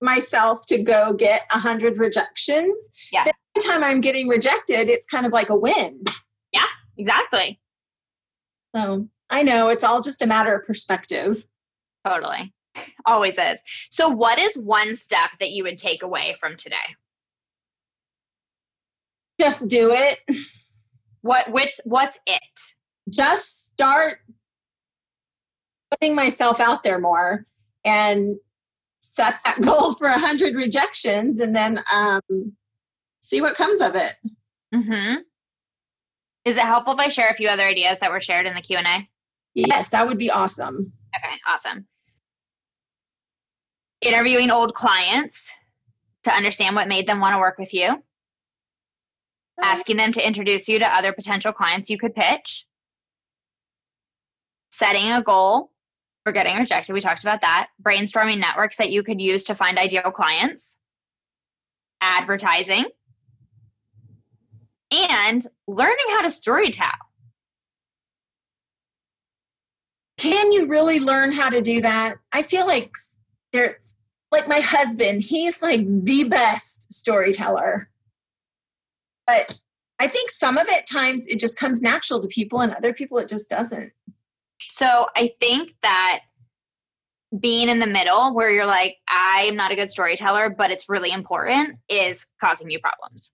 myself 0.05 0.67
to 0.67 0.83
go 0.83 1.13
get 1.15 1.43
a 1.51 1.59
hundred 1.59 1.99
rejections, 1.99 2.77
yeah. 3.13 3.23
every 3.23 3.69
time 3.69 3.83
I'm 3.83 4.01
getting 4.01 4.29
rejected, 4.29 4.89
it's 4.89 5.07
kind 5.07 5.27
of 5.27 5.33
like 5.33 5.49
a 5.49 5.57
win. 5.57 6.03
Yeah, 6.53 6.67
exactly. 6.97 7.61
So 8.77 9.09
I 9.31 9.43
know 9.43 9.69
it's 9.69 9.85
all 9.85 10.01
just 10.01 10.23
a 10.23 10.27
matter 10.27 10.55
of 10.55 10.67
perspective. 10.67 11.47
Totally. 12.07 12.53
Always 13.07 13.39
is. 13.39 13.63
So, 13.91 14.09
what 14.09 14.39
is 14.39 14.57
one 14.57 14.95
step 14.95 15.31
that 15.41 15.51
you 15.51 15.63
would 15.63 15.79
take 15.79 16.03
away 16.03 16.35
from 16.39 16.57
today? 16.57 16.97
Just 19.41 19.69
do 19.69 19.91
it. 19.93 20.21
What 21.23 21.51
which 21.53 21.81
what's 21.85 22.19
it? 22.27 22.61
Just 23.09 23.69
start 23.69 24.19
putting 25.91 26.15
myself 26.15 26.61
out 26.61 26.83
there 26.83 26.99
more 26.99 27.47
and 27.83 28.37
set 29.15 29.37
that 29.45 29.61
goal 29.63 29.95
for 29.95 30.07
a 30.07 30.19
hundred 30.19 30.55
rejections 30.55 31.39
and 31.39 31.55
then 31.55 31.81
um, 31.93 32.21
see 33.21 33.41
what 33.41 33.55
comes 33.55 33.81
of 33.81 33.95
it. 33.95 34.13
Mm-hmm. 34.75 35.21
Is 36.45 36.57
it 36.57 36.63
helpful 36.63 36.93
if 36.95 36.99
I 36.99 37.09
share 37.09 37.29
a 37.29 37.35
few 37.35 37.49
other 37.49 37.65
ideas 37.65 38.01
that 38.01 38.11
were 38.11 38.21
shared 38.21 38.47
in 38.47 38.55
the 38.55 38.61
Q 38.61 38.79
and 38.79 38.87
A? 38.87 39.09
Yes, 39.55 39.91
that 39.91 40.07
would 40.07 40.19
be 40.19 40.31
awesome. 40.31 40.93
Okay, 41.17 41.37
awesome. 41.49 41.87
Interviewing 44.01 44.51
old 44.51 44.75
clients 44.75 45.55
to 46.25 46.33
understand 46.33 46.77
what 46.77 46.89
made 46.89 47.07
them 47.07 47.21
want 47.21 47.35
to 47.35 47.39
work 47.39 47.57
with 47.59 47.73
you 47.73 48.03
asking 49.63 49.97
them 49.97 50.13
to 50.13 50.27
introduce 50.27 50.69
you 50.69 50.79
to 50.79 50.95
other 50.95 51.13
potential 51.13 51.53
clients 51.53 51.91
you 51.91 51.99
could 51.99 52.15
pitch, 52.15 52.67
setting 54.71 55.11
a 55.11 55.23
goal 55.23 55.71
for 56.25 56.33
getting 56.33 56.57
rejected. 56.57 56.93
We 56.93 57.01
talked 57.01 57.23
about 57.23 57.43
that. 57.43 57.69
Brainstorming 57.83 58.39
networks 58.39 58.77
that 58.79 58.91
you 58.91 59.03
could 59.03 59.21
use 59.21 59.45
to 59.45 59.55
find 59.55 59.79
ideal 59.79 60.11
clients, 60.11 60.81
advertising, 62.01 62.87
and 64.91 65.45
learning 65.67 65.97
how 66.11 66.23
to 66.23 66.29
storytell. 66.29 66.91
Can 70.17 70.53
you 70.53 70.67
really 70.67 71.01
learn 71.01 71.33
how 71.33 71.51
to 71.51 71.61
do 71.61 71.83
that? 71.83 72.17
I 72.33 72.43
feel 72.43 72.67
like 72.67 72.95
there's 73.53 73.97
like 74.31 74.49
my 74.49 74.61
husband, 74.61 75.23
he's 75.23 75.61
like 75.61 75.85
the 75.87 76.25
best 76.25 76.93
storyteller. 76.93 77.91
But 79.27 79.61
I 79.99 80.09
think 80.09 80.31
some 80.31 80.57
of 80.57 80.67
it 80.69 80.87
times 80.87 81.25
it 81.27 81.39
just 81.39 81.59
comes 81.59 81.83
natural 81.83 82.21
to 82.21 82.29
people 82.29 82.61
and 82.61 82.73
other 82.73 82.93
people 82.93 83.19
it 83.19 83.29
just 83.29 83.49
doesn't. 83.49 83.93
So 84.75 85.07
I 85.15 85.31
think 85.39 85.73
that 85.83 86.23
being 87.39 87.69
in 87.69 87.79
the 87.79 87.87
middle 87.87 88.35
where 88.35 88.51
you're 88.51 88.67
like, 88.67 88.97
I'm 89.07 89.55
not 89.55 89.71
a 89.71 89.77
good 89.77 89.89
storyteller, 89.89 90.51
but 90.51 90.73
it's 90.73 90.89
really 90.89 91.13
important 91.13 91.77
is 91.89 92.27
causing 92.41 92.69
you 92.71 92.81
problems. 92.81 93.33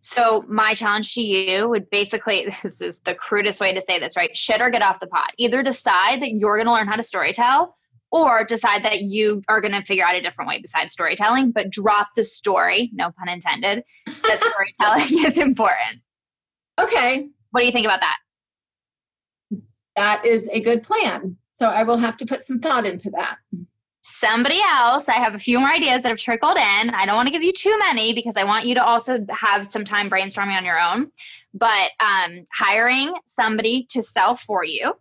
So 0.00 0.44
my 0.46 0.74
challenge 0.74 1.14
to 1.14 1.22
you 1.22 1.70
would 1.70 1.88
basically 1.88 2.52
this 2.62 2.82
is 2.82 3.00
the 3.00 3.14
crudest 3.14 3.62
way 3.62 3.72
to 3.72 3.80
say 3.80 3.98
this, 3.98 4.14
right? 4.14 4.36
Shit 4.36 4.60
or 4.60 4.68
get 4.68 4.82
off 4.82 5.00
the 5.00 5.06
pot. 5.06 5.32
Either 5.38 5.62
decide 5.62 6.20
that 6.20 6.32
you're 6.32 6.58
gonna 6.58 6.74
learn 6.74 6.86
how 6.86 6.96
to 6.96 7.02
storytell 7.02 7.70
or 8.12 8.44
decide 8.44 8.84
that 8.84 9.00
you 9.00 9.40
are 9.48 9.62
going 9.62 9.72
to 9.72 9.82
figure 9.82 10.04
out 10.04 10.14
a 10.14 10.20
different 10.20 10.48
way 10.48 10.60
besides 10.60 10.92
storytelling, 10.92 11.50
but 11.50 11.68
drop 11.68 12.10
the 12.14 12.22
story, 12.22 12.90
no 12.92 13.10
pun 13.18 13.28
intended, 13.28 13.82
that 14.06 14.40
storytelling 14.78 15.26
is 15.26 15.36
important. 15.36 16.02
Okay. 16.78 17.26
What 17.50 17.60
do 17.60 17.66
you 17.66 17.72
think 17.72 17.86
about 17.86 18.00
that? 18.02 18.18
That 19.96 20.24
is 20.24 20.48
a 20.52 20.60
good 20.60 20.82
plan. 20.82 21.36
So 21.52 21.68
I 21.68 21.84
will 21.84 21.98
have 21.98 22.16
to 22.18 22.26
put 22.26 22.44
some 22.44 22.58
thought 22.58 22.86
into 22.86 23.10
that. 23.10 23.36
Somebody 24.00 24.60
else, 24.70 25.08
I 25.08 25.14
have 25.14 25.34
a 25.34 25.38
few 25.38 25.58
more 25.58 25.70
ideas 25.70 26.02
that 26.02 26.08
have 26.08 26.18
trickled 26.18 26.56
in. 26.56 26.90
I 26.90 27.06
don't 27.06 27.16
want 27.16 27.28
to 27.28 27.32
give 27.32 27.42
you 27.42 27.52
too 27.52 27.78
many 27.78 28.12
because 28.12 28.36
I 28.36 28.44
want 28.44 28.66
you 28.66 28.74
to 28.74 28.84
also 28.84 29.24
have 29.30 29.70
some 29.70 29.84
time 29.84 30.10
brainstorming 30.10 30.56
on 30.56 30.64
your 30.64 30.78
own. 30.78 31.10
But 31.54 31.92
um, 32.00 32.44
hiring 32.52 33.14
somebody 33.24 33.86
to 33.90 34.02
sell 34.02 34.36
for 34.36 34.64
you 34.64 34.94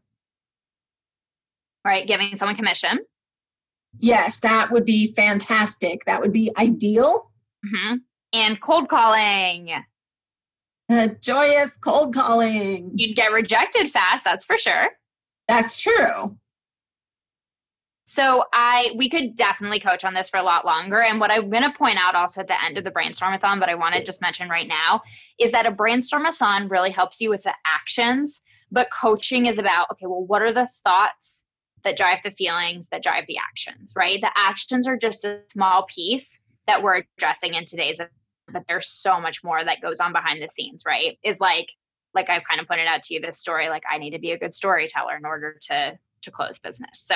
right? 1.86 2.08
Giving 2.08 2.36
someone 2.36 2.56
commission. 2.56 2.99
Yes, 3.99 4.39
that 4.39 4.71
would 4.71 4.86
be 4.86 5.13
fantastic. 5.13 6.06
That 6.06 6.21
would 6.21 6.34
be 6.34 6.51
ideal. 6.58 7.32
Mm-hmm. 7.65 7.95
And 8.34 8.60
cold 8.60 8.89
calling. 8.89 9.71
Uh, 10.89 11.08
joyous 11.22 11.78
cold 11.78 12.13
calling. 12.13 12.91
You'd 12.96 13.15
get 13.15 13.32
rejected 13.32 13.89
fast, 13.89 14.24
that's 14.24 14.46
for 14.46 14.58
sure. 14.58 14.89
That's 15.48 15.82
true. 15.82 16.38
So 18.06 18.43
I 18.54 18.91
we 18.98 19.10
could 19.10 19.36
definitely 19.36 19.80
coach 19.80 20.04
on 20.04 20.13
this 20.13 20.30
for 20.30 20.38
a 20.38 20.43
lot 20.43 20.65
longer. 20.65 21.02
And 21.02 21.19
what 21.19 21.32
I'm 21.32 21.50
going 21.50 21.63
to 21.63 21.72
point 21.72 21.98
out 21.98 22.15
also 22.15 22.41
at 22.41 22.48
the 22.48 22.63
end 22.63 22.78
of 22.78 22.84
the 22.84 22.91
brainstormathon, 22.91 23.60
but 23.60 23.69
I 23.69 23.76
want 23.76 23.96
to 23.96 24.04
just 24.04 24.22
mention 24.22 24.50
right 24.50 24.67
now, 24.67 25.02
is 25.39 25.52
that 25.52 25.65
a 25.65 25.72
brainstormathon 25.72 26.69
really 26.69 26.91
helps 26.91 27.22
you 27.22 27.30
with 27.30 27.43
the 27.43 27.54
actions. 27.65 28.41
But 28.72 28.89
coaching 28.91 29.46
is 29.46 29.58
about 29.58 29.88
okay, 29.91 30.06
well, 30.06 30.26
what 30.26 30.41
are 30.41 30.54
the 30.54 30.67
thoughts 30.67 31.46
that 31.84 31.98
drive 31.98 32.19
the 32.24 32.32
feelings 32.32 32.89
that 32.89 33.04
drive 33.04 33.26
the 33.28 33.38
actions, 33.38 33.93
right? 33.96 34.19
The 34.19 34.32
actions 34.36 34.88
are 34.88 34.98
just 34.98 35.26
a 35.26 35.41
small 35.52 35.86
piece 35.88 36.39
that 36.67 36.82
we're 36.82 37.02
addressing 37.17 37.54
in 37.54 37.65
today's 37.65 38.00
but 38.53 38.63
there's 38.67 38.87
so 38.87 39.19
much 39.19 39.43
more 39.43 39.63
that 39.63 39.81
goes 39.81 39.99
on 39.99 40.13
behind 40.13 40.41
the 40.41 40.47
scenes, 40.47 40.83
right? 40.85 41.17
Is 41.23 41.39
like 41.39 41.73
like 42.13 42.29
I've 42.29 42.43
kind 42.43 42.61
of 42.61 42.67
pointed 42.67 42.87
out 42.87 43.03
to 43.03 43.13
you 43.13 43.19
this 43.19 43.39
story 43.39 43.69
like 43.69 43.83
I 43.89 43.97
need 43.97 44.11
to 44.11 44.19
be 44.19 44.31
a 44.31 44.37
good 44.37 44.53
storyteller 44.53 45.17
in 45.17 45.25
order 45.25 45.57
to 45.63 45.97
to 46.21 46.31
close 46.31 46.59
business. 46.59 47.03
So 47.03 47.15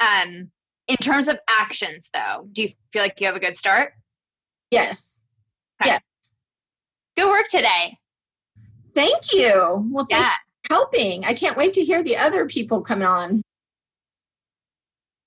um 0.00 0.50
in 0.88 0.96
terms 0.96 1.28
of 1.28 1.38
actions 1.48 2.10
though, 2.12 2.48
do 2.52 2.62
you 2.62 2.68
feel 2.92 3.02
like 3.02 3.20
you 3.20 3.26
have 3.26 3.36
a 3.36 3.40
good 3.40 3.56
start? 3.56 3.92
Yes. 4.70 5.20
Okay. 5.80 5.90
Yes. 5.90 6.02
Good 7.16 7.28
work 7.28 7.48
today. 7.48 7.98
Thank 8.94 9.32
you. 9.32 9.88
Well, 9.92 10.06
thank 10.06 10.24
yeah 10.24 10.32
helping. 10.70 11.24
I 11.24 11.34
can't 11.34 11.56
wait 11.56 11.72
to 11.74 11.84
hear 11.84 12.02
the 12.02 12.16
other 12.16 12.46
people 12.46 12.80
come 12.80 13.02
on. 13.02 13.42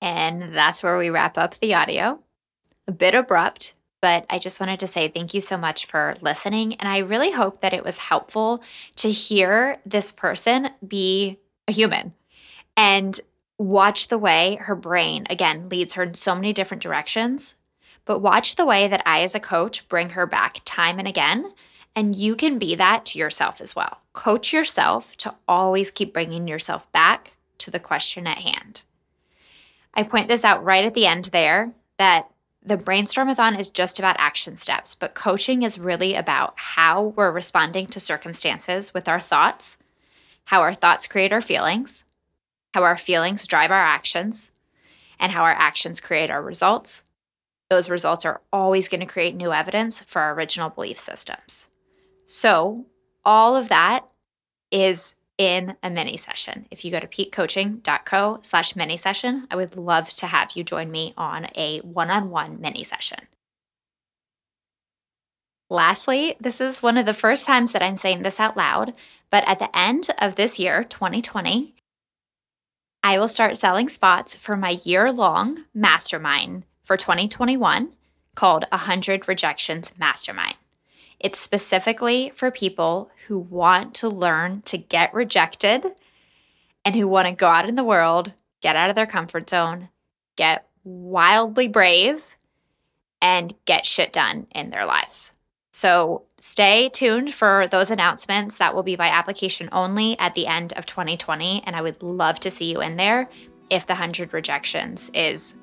And 0.00 0.54
that's 0.54 0.82
where 0.82 0.96
we 0.96 1.10
wrap 1.10 1.36
up 1.36 1.58
the 1.58 1.74
audio. 1.74 2.20
A 2.86 2.92
bit 2.92 3.14
abrupt, 3.14 3.74
but 4.00 4.24
I 4.30 4.38
just 4.38 4.60
wanted 4.60 4.80
to 4.80 4.86
say 4.86 5.08
thank 5.08 5.34
you 5.34 5.40
so 5.40 5.56
much 5.56 5.86
for 5.86 6.14
listening. 6.20 6.74
And 6.74 6.88
I 6.88 6.98
really 6.98 7.32
hope 7.32 7.60
that 7.60 7.74
it 7.74 7.84
was 7.84 7.98
helpful 7.98 8.62
to 8.96 9.10
hear 9.10 9.78
this 9.84 10.12
person 10.12 10.70
be 10.86 11.38
a 11.68 11.72
human 11.72 12.14
and 12.76 13.20
watch 13.58 14.08
the 14.08 14.18
way 14.18 14.56
her 14.62 14.74
brain, 14.74 15.26
again, 15.28 15.68
leads 15.68 15.94
her 15.94 16.02
in 16.02 16.14
so 16.14 16.34
many 16.34 16.52
different 16.52 16.82
directions, 16.82 17.56
but 18.06 18.20
watch 18.20 18.56
the 18.56 18.64
way 18.64 18.88
that 18.88 19.02
I, 19.04 19.22
as 19.22 19.34
a 19.34 19.40
coach, 19.40 19.86
bring 19.88 20.10
her 20.10 20.26
back 20.26 20.60
time 20.64 20.98
and 20.98 21.06
again. 21.06 21.52
And 21.94 22.14
you 22.14 22.36
can 22.36 22.58
be 22.58 22.74
that 22.76 23.04
to 23.06 23.18
yourself 23.18 23.60
as 23.60 23.76
well. 23.76 23.98
Coach 24.14 24.52
yourself 24.52 25.16
to 25.18 25.34
always 25.46 25.90
keep 25.90 26.14
bringing 26.14 26.48
yourself 26.48 26.90
back 26.92 27.36
to 27.58 27.70
the 27.70 27.80
question 27.80 28.26
at 28.26 28.38
hand. 28.38 28.84
I 29.92 30.04
point 30.04 30.28
this 30.28 30.44
out 30.44 30.64
right 30.64 30.84
at 30.84 30.94
the 30.94 31.06
end 31.06 31.26
there 31.26 31.72
that 31.98 32.29
the 32.62 32.76
brainstormathon 32.76 33.58
is 33.58 33.70
just 33.70 33.98
about 33.98 34.16
action 34.18 34.56
steps, 34.56 34.94
but 34.94 35.14
coaching 35.14 35.62
is 35.62 35.78
really 35.78 36.14
about 36.14 36.52
how 36.56 37.14
we're 37.16 37.30
responding 37.30 37.86
to 37.88 38.00
circumstances 38.00 38.92
with 38.92 39.08
our 39.08 39.20
thoughts, 39.20 39.78
how 40.46 40.60
our 40.60 40.74
thoughts 40.74 41.06
create 41.06 41.32
our 41.32 41.40
feelings, 41.40 42.04
how 42.74 42.82
our 42.82 42.98
feelings 42.98 43.46
drive 43.46 43.70
our 43.70 43.76
actions, 43.76 44.50
and 45.18 45.32
how 45.32 45.42
our 45.42 45.52
actions 45.52 46.00
create 46.00 46.30
our 46.30 46.42
results. 46.42 47.02
Those 47.70 47.88
results 47.88 48.24
are 48.24 48.42
always 48.52 48.88
going 48.88 49.00
to 49.00 49.06
create 49.06 49.34
new 49.34 49.52
evidence 49.52 50.02
for 50.02 50.20
our 50.20 50.34
original 50.34 50.70
belief 50.70 50.98
systems. 50.98 51.68
So, 52.26 52.86
all 53.24 53.56
of 53.56 53.68
that 53.68 54.06
is 54.70 55.14
in 55.40 55.74
a 55.82 55.88
mini 55.88 56.18
session. 56.18 56.66
If 56.70 56.84
you 56.84 56.90
go 56.90 57.00
to 57.00 57.06
piquecoaching.co 57.06 58.40
slash 58.42 58.76
mini 58.76 58.98
session, 58.98 59.46
I 59.50 59.56
would 59.56 59.74
love 59.74 60.12
to 60.16 60.26
have 60.26 60.52
you 60.54 60.62
join 60.62 60.90
me 60.90 61.14
on 61.16 61.48
a 61.56 61.78
one 61.78 62.10
on 62.10 62.28
one 62.28 62.60
mini 62.60 62.84
session. 62.84 63.20
Lastly, 65.70 66.36
this 66.38 66.60
is 66.60 66.82
one 66.82 66.98
of 66.98 67.06
the 67.06 67.14
first 67.14 67.46
times 67.46 67.72
that 67.72 67.82
I'm 67.82 67.96
saying 67.96 68.20
this 68.20 68.38
out 68.38 68.54
loud, 68.54 68.92
but 69.30 69.42
at 69.48 69.58
the 69.58 69.74
end 69.74 70.10
of 70.18 70.34
this 70.34 70.58
year, 70.58 70.84
2020, 70.84 71.72
I 73.02 73.18
will 73.18 73.28
start 73.28 73.56
selling 73.56 73.88
spots 73.88 74.34
for 74.34 74.58
my 74.58 74.76
year 74.84 75.10
long 75.10 75.64
mastermind 75.72 76.66
for 76.84 76.98
2021 76.98 77.94
called 78.34 78.66
100 78.70 79.26
Rejections 79.26 79.94
Mastermind. 79.98 80.56
It's 81.20 81.38
specifically 81.38 82.32
for 82.34 82.50
people 82.50 83.10
who 83.26 83.38
want 83.38 83.94
to 83.96 84.08
learn 84.08 84.62
to 84.62 84.78
get 84.78 85.12
rejected 85.12 85.86
and 86.84 86.94
who 86.94 87.06
want 87.06 87.26
to 87.26 87.32
go 87.32 87.48
out 87.48 87.68
in 87.68 87.74
the 87.74 87.84
world, 87.84 88.32
get 88.62 88.74
out 88.74 88.88
of 88.88 88.96
their 88.96 89.06
comfort 89.06 89.50
zone, 89.50 89.90
get 90.36 90.66
wildly 90.82 91.68
brave, 91.68 92.36
and 93.20 93.54
get 93.66 93.84
shit 93.84 94.12
done 94.12 94.46
in 94.54 94.70
their 94.70 94.86
lives. 94.86 95.34
So 95.72 96.22
stay 96.40 96.88
tuned 96.88 97.34
for 97.34 97.66
those 97.68 97.90
announcements. 97.90 98.56
That 98.56 98.74
will 98.74 98.82
be 98.82 98.96
by 98.96 99.08
application 99.08 99.68
only 99.72 100.18
at 100.18 100.34
the 100.34 100.46
end 100.46 100.72
of 100.72 100.86
2020. 100.86 101.62
And 101.64 101.76
I 101.76 101.82
would 101.82 102.02
love 102.02 102.40
to 102.40 102.50
see 102.50 102.72
you 102.72 102.80
in 102.80 102.96
there 102.96 103.28
if 103.68 103.86
the 103.86 103.92
100 103.92 104.32
rejections 104.32 105.10
is 105.14 105.56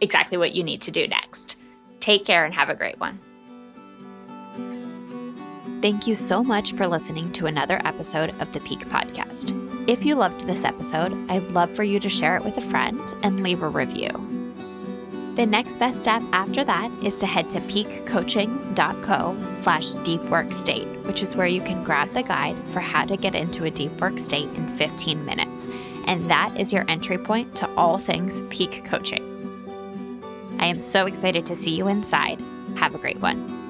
exactly 0.00 0.36
what 0.36 0.54
you 0.54 0.62
need 0.62 0.82
to 0.82 0.90
do 0.90 1.08
next. 1.08 1.56
Take 2.00 2.24
care 2.24 2.44
and 2.44 2.54
have 2.54 2.68
a 2.68 2.74
great 2.74 3.00
one. 3.00 3.18
Thank 5.84 6.06
you 6.06 6.14
so 6.14 6.42
much 6.42 6.72
for 6.72 6.86
listening 6.86 7.30
to 7.32 7.44
another 7.44 7.78
episode 7.84 8.30
of 8.40 8.50
the 8.54 8.60
Pique 8.60 8.88
Podcast. 8.88 9.52
If 9.86 10.06
you 10.06 10.14
loved 10.14 10.46
this 10.46 10.64
episode, 10.64 11.12
I'd 11.30 11.46
love 11.50 11.70
for 11.76 11.82
you 11.82 12.00
to 12.00 12.08
share 12.08 12.36
it 12.38 12.42
with 12.42 12.56
a 12.56 12.62
friend 12.62 12.98
and 13.22 13.42
leave 13.42 13.62
a 13.62 13.68
review. 13.68 14.08
The 15.36 15.44
next 15.44 15.76
best 15.76 16.00
step 16.00 16.22
after 16.32 16.64
that 16.64 16.90
is 17.02 17.18
to 17.18 17.26
head 17.26 17.50
to 17.50 17.60
piquecoaching.co 17.60 19.36
slash 19.56 19.92
deep 20.06 20.22
work 20.22 20.50
state, 20.52 20.88
which 21.02 21.22
is 21.22 21.36
where 21.36 21.46
you 21.46 21.60
can 21.60 21.84
grab 21.84 22.08
the 22.12 22.22
guide 22.22 22.56
for 22.68 22.80
how 22.80 23.04
to 23.04 23.18
get 23.18 23.34
into 23.34 23.64
a 23.64 23.70
deep 23.70 23.92
work 24.00 24.18
state 24.18 24.48
in 24.54 24.66
15 24.78 25.22
minutes. 25.26 25.66
And 26.06 26.30
that 26.30 26.58
is 26.58 26.72
your 26.72 26.88
entry 26.88 27.18
point 27.18 27.54
to 27.56 27.68
all 27.76 27.98
things 27.98 28.40
Pique 28.48 28.86
coaching. 28.86 29.22
I 30.58 30.64
am 30.64 30.80
so 30.80 31.04
excited 31.04 31.44
to 31.44 31.54
see 31.54 31.76
you 31.76 31.88
inside. 31.88 32.40
Have 32.76 32.94
a 32.94 32.98
great 32.98 33.20
one. 33.20 33.63